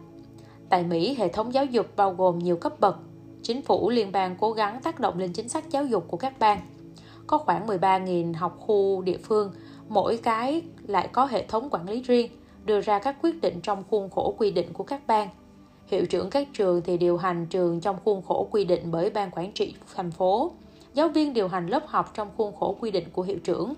[0.68, 2.96] Tại mỹ, hệ thống giáo dục bao gồm nhiều cấp bậc
[3.44, 6.38] chính phủ liên bang cố gắng tác động lên chính sách giáo dục của các
[6.38, 6.60] bang.
[7.26, 9.52] Có khoảng 13.000 học khu địa phương,
[9.88, 12.30] mỗi cái lại có hệ thống quản lý riêng,
[12.64, 15.28] đưa ra các quyết định trong khuôn khổ quy định của các bang.
[15.86, 19.30] Hiệu trưởng các trường thì điều hành trường trong khuôn khổ quy định bởi ban
[19.30, 20.52] quản trị thành phố.
[20.94, 23.74] Giáo viên điều hành lớp học trong khuôn khổ quy định của hiệu trưởng.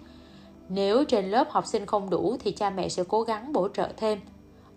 [0.68, 3.88] Nếu trên lớp học sinh không đủ thì cha mẹ sẽ cố gắng bổ trợ
[3.96, 4.20] thêm.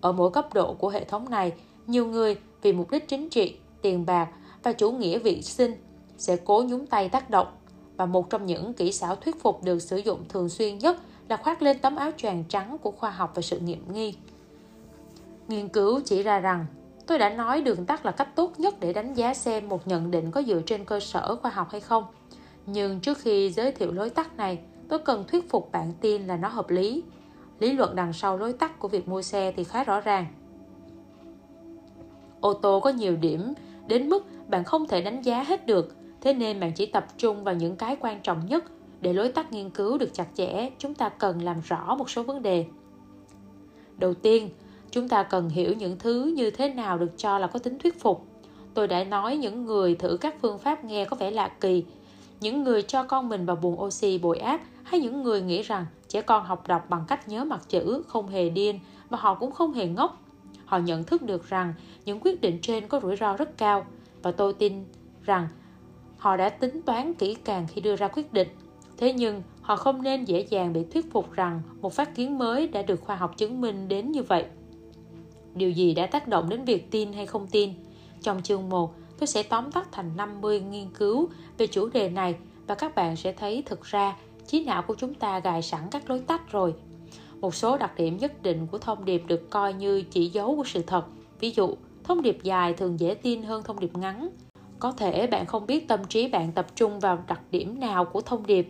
[0.01, 1.53] Ở mỗi cấp độ của hệ thống này,
[1.87, 4.27] nhiều người vì mục đích chính trị, tiền bạc
[4.63, 5.73] và chủ nghĩa vị sinh
[6.17, 7.47] sẽ cố nhúng tay tác động
[7.97, 10.97] và một trong những kỹ xảo thuyết phục được sử dụng thường xuyên nhất
[11.29, 14.15] là khoác lên tấm áo choàng trắng của khoa học và sự nghiệm nghi.
[15.47, 16.65] Nghiên cứu chỉ ra rằng
[17.07, 20.11] tôi đã nói đường tắt là cách tốt nhất để đánh giá xem một nhận
[20.11, 22.05] định có dựa trên cơ sở khoa học hay không.
[22.65, 26.37] Nhưng trước khi giới thiệu lối tắt này, tôi cần thuyết phục bạn tin là
[26.37, 27.03] nó hợp lý.
[27.59, 30.25] Lý luận đằng sau lối tắt của việc mua xe thì khá rõ ràng.
[32.41, 33.53] Ô tô có nhiều điểm
[33.87, 37.43] đến mức bạn không thể đánh giá hết được, thế nên bạn chỉ tập trung
[37.43, 38.63] vào những cái quan trọng nhất
[39.01, 42.23] để lối tắt nghiên cứu được chặt chẽ, chúng ta cần làm rõ một số
[42.23, 42.65] vấn đề.
[43.97, 44.49] Đầu tiên,
[44.91, 47.99] chúng ta cần hiểu những thứ như thế nào được cho là có tính thuyết
[47.99, 48.25] phục.
[48.73, 51.83] Tôi đã nói những người thử các phương pháp nghe có vẻ lạ kỳ,
[52.39, 55.85] những người cho con mình vào buồng oxy bồi áp hay những người nghĩ rằng
[56.07, 58.79] trẻ con học đọc bằng cách nhớ mặt chữ không hề điên
[59.09, 60.21] và họ cũng không hề ngốc.
[60.65, 61.73] Họ nhận thức được rằng
[62.05, 63.85] những quyết định trên có rủi ro rất cao
[64.23, 64.73] và tôi tin
[65.23, 65.47] rằng
[66.17, 68.47] họ đã tính toán kỹ càng khi đưa ra quyết định
[68.99, 72.67] Thế nhưng, họ không nên dễ dàng bị thuyết phục rằng một phát kiến mới
[72.67, 74.45] đã được khoa học chứng minh đến như vậy.
[75.53, 77.73] Điều gì đã tác động đến việc tin hay không tin?
[78.21, 82.35] Trong chương 1, tôi sẽ tóm tắt thành 50 nghiên cứu về chủ đề này
[82.67, 84.15] và các bạn sẽ thấy thực ra
[84.47, 86.73] trí não của chúng ta gài sẵn các lối tắt rồi.
[87.41, 90.63] Một số đặc điểm nhất định của thông điệp được coi như chỉ dấu của
[90.65, 91.05] sự thật.
[91.39, 91.75] Ví dụ,
[92.09, 94.29] thông điệp dài thường dễ tin hơn thông điệp ngắn.
[94.79, 98.21] Có thể bạn không biết tâm trí bạn tập trung vào đặc điểm nào của
[98.21, 98.67] thông điệp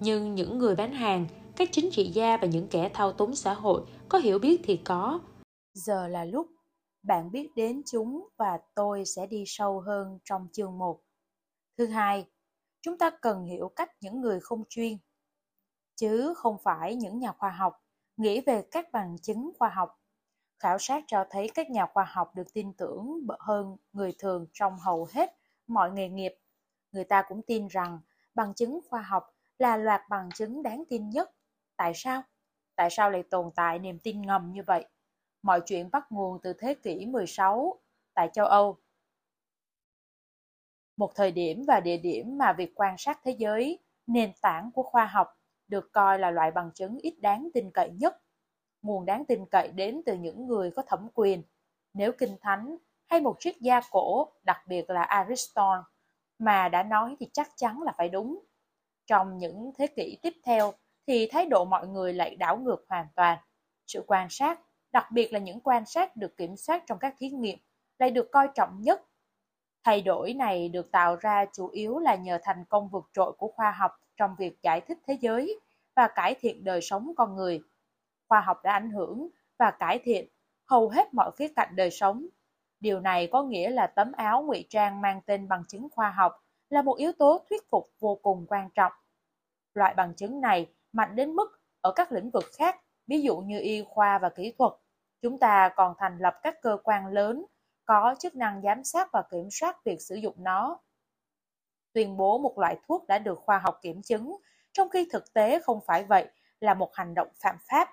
[0.00, 1.26] nhưng những người bán hàng
[1.56, 4.76] các chính trị gia và những kẻ thao túng xã hội có hiểu biết thì
[4.76, 5.20] có
[5.74, 6.46] giờ là lúc
[7.02, 11.00] bạn biết đến chúng và tôi sẽ đi sâu hơn trong chương 1.
[11.78, 12.26] Thứ hai,
[12.80, 14.98] chúng ta cần hiểu cách những người không chuyên,
[15.96, 17.72] chứ không phải những nhà khoa học,
[18.16, 19.97] nghĩ về các bằng chứng khoa học.
[20.58, 24.78] Khảo sát cho thấy các nhà khoa học được tin tưởng hơn người thường trong
[24.78, 25.36] hầu hết
[25.66, 26.34] mọi nghề nghiệp.
[26.92, 28.00] Người ta cũng tin rằng
[28.34, 31.30] bằng chứng khoa học là loạt bằng chứng đáng tin nhất.
[31.76, 32.22] Tại sao?
[32.76, 34.84] Tại sao lại tồn tại niềm tin ngầm như vậy?
[35.42, 37.80] Mọi chuyện bắt nguồn từ thế kỷ 16
[38.14, 38.78] tại châu Âu.
[40.96, 44.82] Một thời điểm và địa điểm mà việc quan sát thế giới, nền tảng của
[44.82, 45.28] khoa học,
[45.68, 48.22] được coi là loại bằng chứng ít đáng tin cậy nhất.
[48.88, 51.42] Nguồn đáng tin cậy đến từ những người có thẩm quyền.
[51.94, 52.76] Nếu kinh thánh
[53.06, 55.82] hay một triết gia cổ, đặc biệt là Aristotle,
[56.38, 58.38] mà đã nói thì chắc chắn là phải đúng.
[59.06, 60.72] Trong những thế kỷ tiếp theo
[61.06, 63.38] thì thái độ mọi người lại đảo ngược hoàn toàn.
[63.86, 64.60] Sự quan sát,
[64.92, 67.58] đặc biệt là những quan sát được kiểm soát trong các thí nghiệm,
[67.98, 69.02] lại được coi trọng nhất.
[69.84, 73.52] Thay đổi này được tạo ra chủ yếu là nhờ thành công vượt trội của
[73.56, 75.60] khoa học trong việc giải thích thế giới
[75.96, 77.60] và cải thiện đời sống con người.
[78.28, 80.28] Khoa học đã ảnh hưởng và cải thiện
[80.66, 82.26] hầu hết mọi khía cạnh đời sống.
[82.80, 86.44] Điều này có nghĩa là tấm áo ngụy trang mang tên bằng chứng khoa học
[86.70, 88.92] là một yếu tố thuyết phục vô cùng quan trọng.
[89.74, 93.60] Loại bằng chứng này mạnh đến mức ở các lĩnh vực khác, ví dụ như
[93.60, 94.72] y khoa và kỹ thuật,
[95.22, 97.44] chúng ta còn thành lập các cơ quan lớn
[97.84, 100.80] có chức năng giám sát và kiểm soát việc sử dụng nó.
[101.92, 104.36] Tuyên bố một loại thuốc đã được khoa học kiểm chứng,
[104.72, 107.88] trong khi thực tế không phải vậy, là một hành động phạm pháp.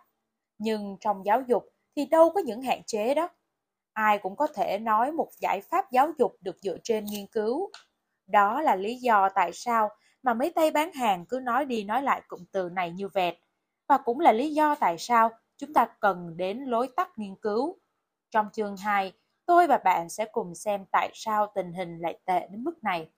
[0.57, 3.29] Nhưng trong giáo dục thì đâu có những hạn chế đó.
[3.93, 7.71] Ai cũng có thể nói một giải pháp giáo dục được dựa trên nghiên cứu.
[8.27, 9.89] Đó là lý do tại sao
[10.23, 13.37] mà mấy tay bán hàng cứ nói đi nói lại cụm từ này như vẹt.
[13.87, 17.77] Và cũng là lý do tại sao chúng ta cần đến lối tắt nghiên cứu.
[18.31, 19.13] Trong chương 2,
[19.45, 23.09] tôi và bạn sẽ cùng xem tại sao tình hình lại tệ đến mức này.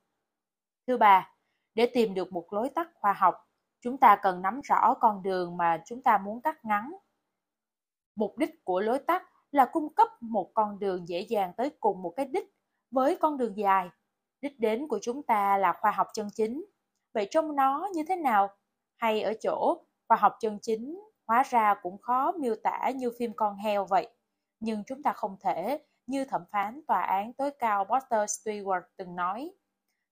[0.88, 1.32] Thứ ba,
[1.76, 3.48] để tìm được một lối tắt khoa học,
[3.82, 6.92] chúng ta cần nắm rõ con đường mà chúng ta muốn cắt ngắn.
[8.18, 12.02] Mục đích của lối tắt là cung cấp một con đường dễ dàng tới cùng
[12.02, 12.54] một cái đích
[12.92, 13.90] với con đường dài.
[14.42, 16.66] Đích đến của chúng ta là khoa học chân chính.
[17.14, 18.50] Vậy trong nó như thế nào?
[18.98, 23.34] Hay ở chỗ khoa học chân chính hóa ra cũng khó miêu tả như phim
[23.36, 24.10] con heo vậy.
[24.60, 29.16] Nhưng chúng ta không thể, như thẩm phán tòa án tối cao Buster Stewart từng
[29.16, 29.52] nói,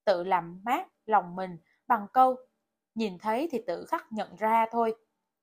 [0.06, 2.36] tự làm mát lòng mình bằng câu
[2.96, 4.96] nhìn thấy thì tự khắc nhận ra thôi.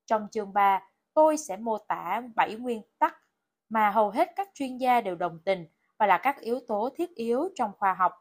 [0.05, 3.17] Trong chương 3, tôi sẽ mô tả 7 nguyên tắc
[3.69, 7.15] mà hầu hết các chuyên gia đều đồng tình và là các yếu tố thiết
[7.15, 8.13] yếu trong khoa học.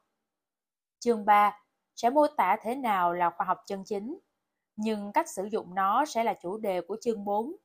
[0.98, 1.58] Chương 3
[1.96, 4.18] sẽ mô tả thế nào là khoa học chân chính,
[4.76, 7.56] nhưng cách sử dụng nó sẽ là chủ đề của chương 4.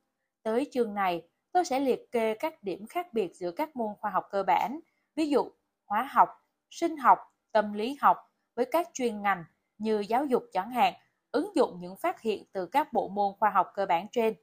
[0.42, 4.10] Tới chương này, tôi sẽ liệt kê các điểm khác biệt giữa các môn khoa
[4.10, 4.80] học cơ bản,
[5.16, 5.50] ví dụ
[5.86, 6.28] hóa học,
[6.70, 7.18] sinh học,
[7.52, 8.16] tâm lý học
[8.54, 9.44] với các chuyên ngành
[9.78, 10.94] như giáo dục chẳng hạn,
[11.32, 14.34] ứng dụng những phát hiện từ các bộ môn khoa học cơ bản trên.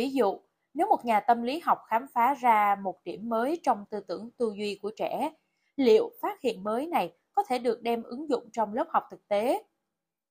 [0.00, 0.40] Ví dụ,
[0.74, 4.30] nếu một nhà tâm lý học khám phá ra một điểm mới trong tư tưởng
[4.38, 5.30] tư duy của trẻ,
[5.76, 9.28] liệu phát hiện mới này có thể được đem ứng dụng trong lớp học thực
[9.28, 9.62] tế?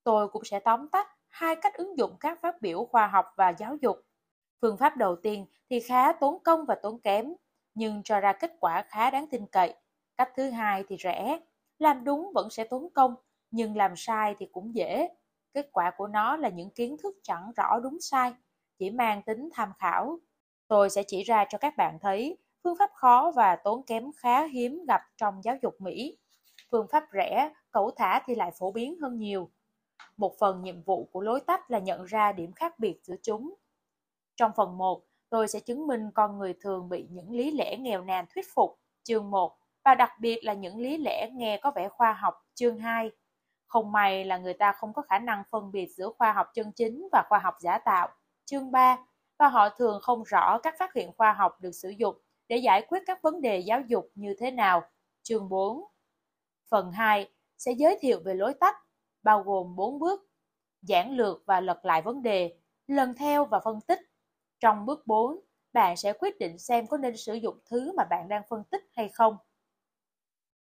[0.03, 3.49] Tôi cũng sẽ tóm tắt hai cách ứng dụng các phát biểu khoa học và
[3.49, 3.97] giáo dục.
[4.61, 7.34] Phương pháp đầu tiên thì khá tốn công và tốn kém,
[7.74, 9.74] nhưng cho ra kết quả khá đáng tin cậy.
[10.17, 11.39] Cách thứ hai thì rẻ,
[11.80, 13.15] làm đúng vẫn sẽ tốn công,
[13.51, 15.09] nhưng làm sai thì cũng dễ.
[15.53, 18.34] Kết quả của nó là những kiến thức chẳng rõ đúng sai,
[18.80, 20.19] chỉ mang tính tham khảo.
[20.67, 24.43] Tôi sẽ chỉ ra cho các bạn thấy phương pháp khó và tốn kém khá
[24.47, 26.17] hiếm gặp trong giáo dục Mỹ.
[26.71, 29.49] Phương pháp rẻ, cẩu thả thì lại phổ biến hơn nhiều.
[30.17, 33.53] Một phần nhiệm vụ của lối tách là nhận ra điểm khác biệt giữa chúng.
[34.36, 38.03] Trong phần 1, tôi sẽ chứng minh con người thường bị những lý lẽ nghèo
[38.03, 41.89] nàn thuyết phục, chương 1, và đặc biệt là những lý lẽ nghe có vẻ
[41.89, 43.11] khoa học, chương 2.
[43.67, 46.71] Không may là người ta không có khả năng phân biệt giữa khoa học chân
[46.71, 48.09] chính và khoa học giả tạo,
[48.50, 48.97] chương 3,
[49.38, 52.16] và họ thường không rõ các phát hiện khoa học được sử dụng
[52.47, 54.84] để giải quyết các vấn đề giáo dục như thế nào.
[55.24, 55.84] Chương 4
[56.70, 58.76] Phần 2 sẽ giới thiệu về lối tắt,
[59.24, 60.30] bao gồm 4 bước,
[60.82, 64.00] giảng lược và lật lại vấn đề, lần theo và phân tích.
[64.60, 65.39] Trong bước 4,
[65.74, 68.84] bạn sẽ quyết định xem có nên sử dụng thứ mà bạn đang phân tích
[68.93, 69.38] hay không.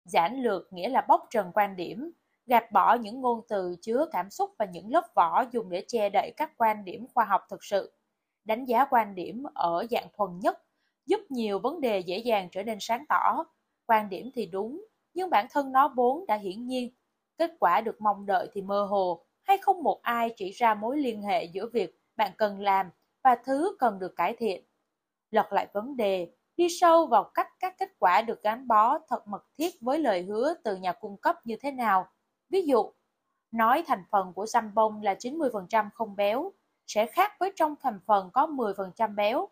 [0.03, 2.11] Giảng lược nghĩa là bóc trần quan điểm,
[2.49, 6.09] gạt bỏ những ngôn từ chứa cảm xúc và những lớp vỏ dùng để che
[6.09, 7.93] đậy các quan điểm khoa học thực sự
[8.49, 10.63] đánh giá quan điểm ở dạng thuần nhất,
[11.05, 13.45] giúp nhiều vấn đề dễ dàng trở nên sáng tỏ.
[13.85, 16.89] Quan điểm thì đúng, nhưng bản thân nó vốn đã hiển nhiên.
[17.37, 20.97] Kết quả được mong đợi thì mơ hồ, hay không một ai chỉ ra mối
[20.97, 22.89] liên hệ giữa việc bạn cần làm
[23.23, 24.63] và thứ cần được cải thiện.
[25.31, 29.27] Lật lại vấn đề, đi sâu vào cách các kết quả được gắn bó thật
[29.27, 32.07] mật thiết với lời hứa từ nhà cung cấp như thế nào.
[32.49, 32.91] Ví dụ,
[33.51, 36.51] nói thành phần của xăm bông là 90% không béo,
[36.87, 39.49] sẽ khác với trong thành phần có 10% béo.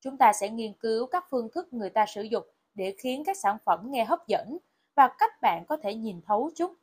[0.00, 3.36] Chúng ta sẽ nghiên cứu các phương thức người ta sử dụng để khiến các
[3.36, 4.58] sản phẩm nghe hấp dẫn
[4.94, 6.74] và cách bạn có thể nhìn thấu chúng.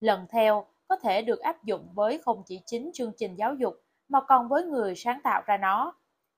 [0.00, 3.74] Lần theo có thể được áp dụng với không chỉ chính chương trình giáo dục
[4.08, 5.94] mà còn với người sáng tạo ra nó.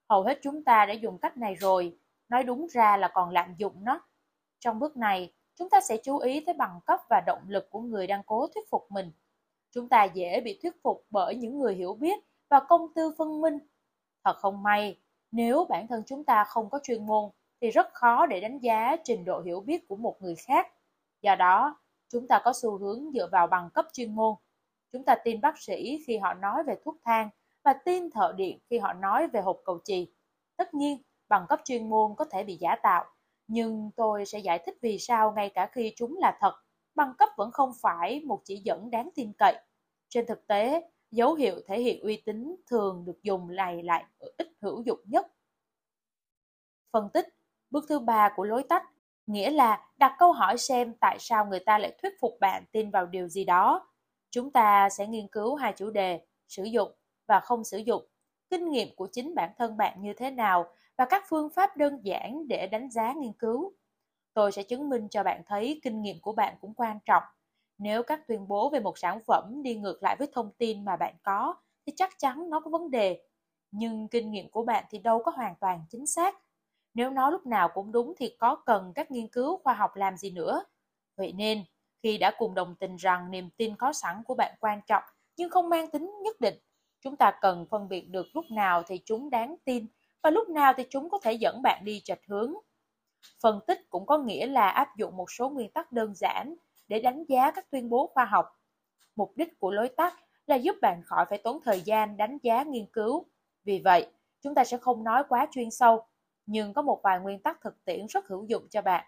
[0.08, 1.98] Hầu hết chúng ta đã dùng cách này rồi,
[2.28, 4.00] nói đúng ra là còn lạm dụng nó.
[4.58, 7.80] Trong bước này, chúng ta sẽ chú ý tới bằng cấp và động lực của
[7.80, 9.12] người đang cố thuyết phục mình.
[9.70, 13.40] Chúng ta dễ bị thuyết phục bởi những người hiểu biết và công tư phân
[13.40, 13.58] minh.
[14.24, 14.98] Thật không may,
[15.32, 17.30] nếu bản thân chúng ta không có chuyên môn
[17.60, 20.66] thì rất khó để đánh giá trình độ hiểu biết của một người khác.
[21.22, 21.76] Do đó,
[22.08, 24.34] chúng ta có xu hướng dựa vào bằng cấp chuyên môn.
[24.92, 27.30] Chúng ta tin bác sĩ khi họ nói về thuốc thang
[27.64, 30.12] và tin thợ điện khi họ nói về hộp cầu chì.
[30.56, 33.04] Tất nhiên, bằng cấp chuyên môn có thể bị giả tạo,
[33.50, 36.54] nhưng tôi sẽ giải thích vì sao ngay cả khi chúng là thật,
[36.94, 39.56] bằng cấp vẫn không phải một chỉ dẫn đáng tin cậy.
[40.08, 44.04] Trên thực tế, Dấu hiệu thể hiện uy tín thường được dùng này lại
[44.38, 45.26] ít hữu dụng nhất.
[46.92, 47.26] Phân tích
[47.70, 48.84] Bước thứ ba của lối tách
[49.26, 52.90] nghĩa là đặt câu hỏi xem tại sao người ta lại thuyết phục bạn tin
[52.90, 53.88] vào điều gì đó.
[54.30, 56.92] Chúng ta sẽ nghiên cứu hai chủ đề, sử dụng
[57.26, 58.06] và không sử dụng,
[58.50, 60.66] kinh nghiệm của chính bản thân bạn như thế nào
[61.00, 63.72] và các phương pháp đơn giản để đánh giá nghiên cứu.
[64.34, 67.22] Tôi sẽ chứng minh cho bạn thấy kinh nghiệm của bạn cũng quan trọng.
[67.78, 70.96] Nếu các tuyên bố về một sản phẩm đi ngược lại với thông tin mà
[70.96, 71.54] bạn có,
[71.86, 73.22] thì chắc chắn nó có vấn đề.
[73.70, 76.38] Nhưng kinh nghiệm của bạn thì đâu có hoàn toàn chính xác.
[76.94, 80.16] Nếu nó lúc nào cũng đúng thì có cần các nghiên cứu khoa học làm
[80.16, 80.64] gì nữa.
[81.16, 81.64] Vậy nên,
[82.02, 85.02] khi đã cùng đồng tình rằng niềm tin có sẵn của bạn quan trọng
[85.36, 86.54] nhưng không mang tính nhất định,
[87.00, 89.86] chúng ta cần phân biệt được lúc nào thì chúng đáng tin
[90.22, 92.54] và lúc nào thì chúng có thể dẫn bạn đi chệch hướng.
[93.42, 96.54] Phân tích cũng có nghĩa là áp dụng một số nguyên tắc đơn giản
[96.88, 98.46] để đánh giá các tuyên bố khoa học.
[99.16, 100.14] Mục đích của lối tắt
[100.46, 103.26] là giúp bạn khỏi phải tốn thời gian đánh giá nghiên cứu.
[103.64, 104.06] Vì vậy,
[104.42, 106.06] chúng ta sẽ không nói quá chuyên sâu,
[106.46, 109.06] nhưng có một vài nguyên tắc thực tiễn rất hữu dụng cho bạn.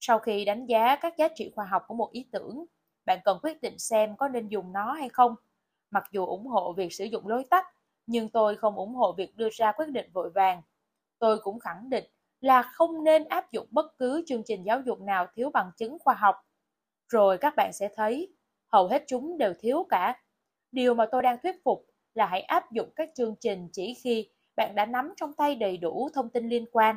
[0.00, 2.64] Sau khi đánh giá các giá trị khoa học của một ý tưởng,
[3.06, 5.34] bạn cần quyết định xem có nên dùng nó hay không.
[5.90, 7.66] Mặc dù ủng hộ việc sử dụng lối tắt,
[8.06, 10.62] nhưng tôi không ủng hộ việc đưa ra quyết định vội vàng.
[11.18, 12.04] Tôi cũng khẳng định
[12.40, 15.98] là không nên áp dụng bất cứ chương trình giáo dục nào thiếu bằng chứng
[15.98, 16.36] khoa học.
[17.08, 18.34] Rồi các bạn sẽ thấy,
[18.66, 20.22] hầu hết chúng đều thiếu cả.
[20.72, 24.28] Điều mà tôi đang thuyết phục là hãy áp dụng các chương trình chỉ khi
[24.56, 26.96] bạn đã nắm trong tay đầy đủ thông tin liên quan.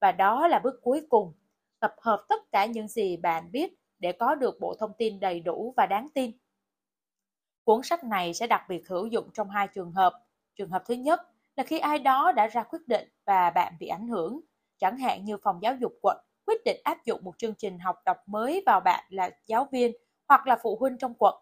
[0.00, 1.32] Và đó là bước cuối cùng,
[1.80, 5.40] tập hợp tất cả những gì bạn biết để có được bộ thông tin đầy
[5.40, 6.32] đủ và đáng tin.
[7.64, 10.12] Cuốn sách này sẽ đặc biệt hữu dụng trong hai trường hợp.
[10.60, 11.20] Trường hợp thứ nhất
[11.56, 14.40] là khi ai đó đã ra quyết định và bạn bị ảnh hưởng,
[14.78, 17.96] chẳng hạn như phòng giáo dục quận quyết định áp dụng một chương trình học
[18.04, 19.92] đọc mới vào bạn là giáo viên
[20.28, 21.34] hoặc là phụ huynh trong quận.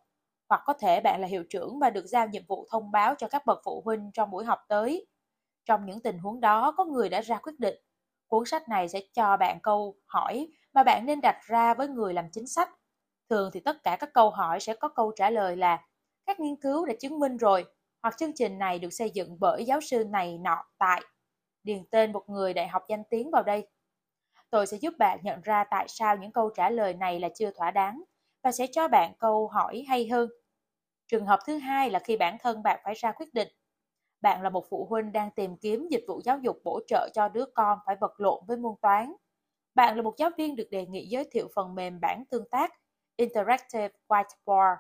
[0.49, 3.29] Hoặc có thể bạn là hiệu trưởng và được giao nhiệm vụ thông báo cho
[3.29, 5.07] các bậc phụ huynh trong buổi học tới.
[5.65, 7.77] Trong những tình huống đó, có người đã ra quyết định.
[8.29, 12.15] Cuốn sách này sẽ cho bạn câu hỏi mà bạn nên đặt ra với người
[12.15, 12.71] làm chính sách.
[13.31, 15.79] Thường thì tất cả các câu hỏi sẽ có câu trả lời là
[16.27, 17.65] các nghiên cứu đã chứng minh rồi,
[18.09, 21.03] hoặc chương trình này được xây dựng bởi giáo sư này nọ tại.
[21.63, 23.69] Điền tên một người đại học danh tiếng vào đây.
[24.51, 27.51] Tôi sẽ giúp bạn nhận ra tại sao những câu trả lời này là chưa
[27.51, 28.03] thỏa đáng
[28.43, 30.31] và sẽ cho bạn câu hỏi hay hơn.
[31.07, 33.49] Trường hợp thứ hai là khi bản thân bạn phải ra quyết định.
[34.21, 37.29] Bạn là một phụ huynh đang tìm kiếm dịch vụ giáo dục bổ trợ cho
[37.29, 39.13] đứa con phải vật lộn với môn toán.
[39.75, 42.73] Bạn là một giáo viên được đề nghị giới thiệu phần mềm bản tương tác
[43.17, 44.77] Interactive Whiteboard,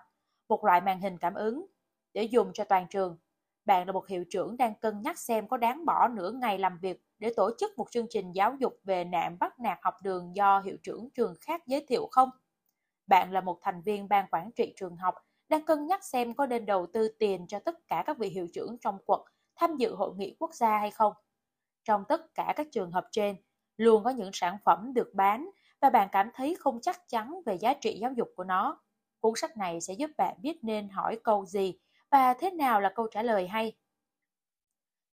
[0.48, 1.66] một loại màn hình cảm ứng,
[2.14, 3.18] để dùng cho toàn trường.
[3.64, 6.78] Bạn là một hiệu trưởng đang cân nhắc xem có đáng bỏ nửa ngày làm
[6.78, 10.36] việc để tổ chức một chương trình giáo dục về nạn bắt nạt học đường
[10.36, 12.30] do hiệu trưởng trường khác giới thiệu không?
[13.06, 15.14] Bạn là một thành viên ban quản trị trường học
[15.48, 18.48] đang cân nhắc xem có nên đầu tư tiền cho tất cả các vị hiệu
[18.52, 19.20] trưởng trong quận
[19.56, 21.12] tham dự hội nghị quốc gia hay không.
[21.84, 23.36] Trong tất cả các trường hợp trên,
[23.76, 25.50] luôn có những sản phẩm được bán
[25.80, 28.82] và bạn cảm thấy không chắc chắn về giá trị giáo dục của nó.
[29.20, 31.78] Cuốn sách này sẽ giúp bạn biết nên hỏi câu gì
[32.10, 33.72] và thế nào là câu trả lời hay.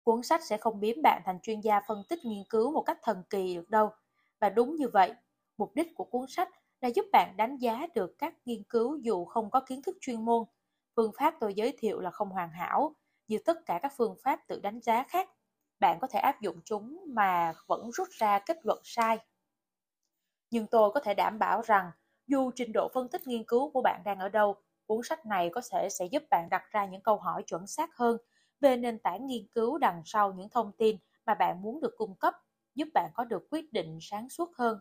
[0.03, 2.99] Cuốn sách sẽ không biến bạn thành chuyên gia phân tích nghiên cứu một cách
[3.01, 3.89] thần kỳ được đâu.
[4.39, 5.13] Và đúng như vậy,
[5.57, 6.49] mục đích của cuốn sách
[6.81, 10.25] là giúp bạn đánh giá được các nghiên cứu dù không có kiến thức chuyên
[10.25, 10.43] môn.
[10.95, 12.95] Phương pháp tôi giới thiệu là không hoàn hảo,
[13.27, 15.29] như tất cả các phương pháp tự đánh giá khác.
[15.79, 19.17] Bạn có thể áp dụng chúng mà vẫn rút ra kết luận sai.
[20.51, 21.91] Nhưng tôi có thể đảm bảo rằng
[22.27, 24.55] dù trình độ phân tích nghiên cứu của bạn đang ở đâu,
[24.87, 27.95] cuốn sách này có thể sẽ giúp bạn đặt ra những câu hỏi chuẩn xác
[27.95, 28.17] hơn
[28.61, 32.15] về nền tảng nghiên cứu đằng sau những thông tin mà bạn muốn được cung
[32.15, 32.33] cấp,
[32.75, 34.79] giúp bạn có được quyết định sáng suốt hơn.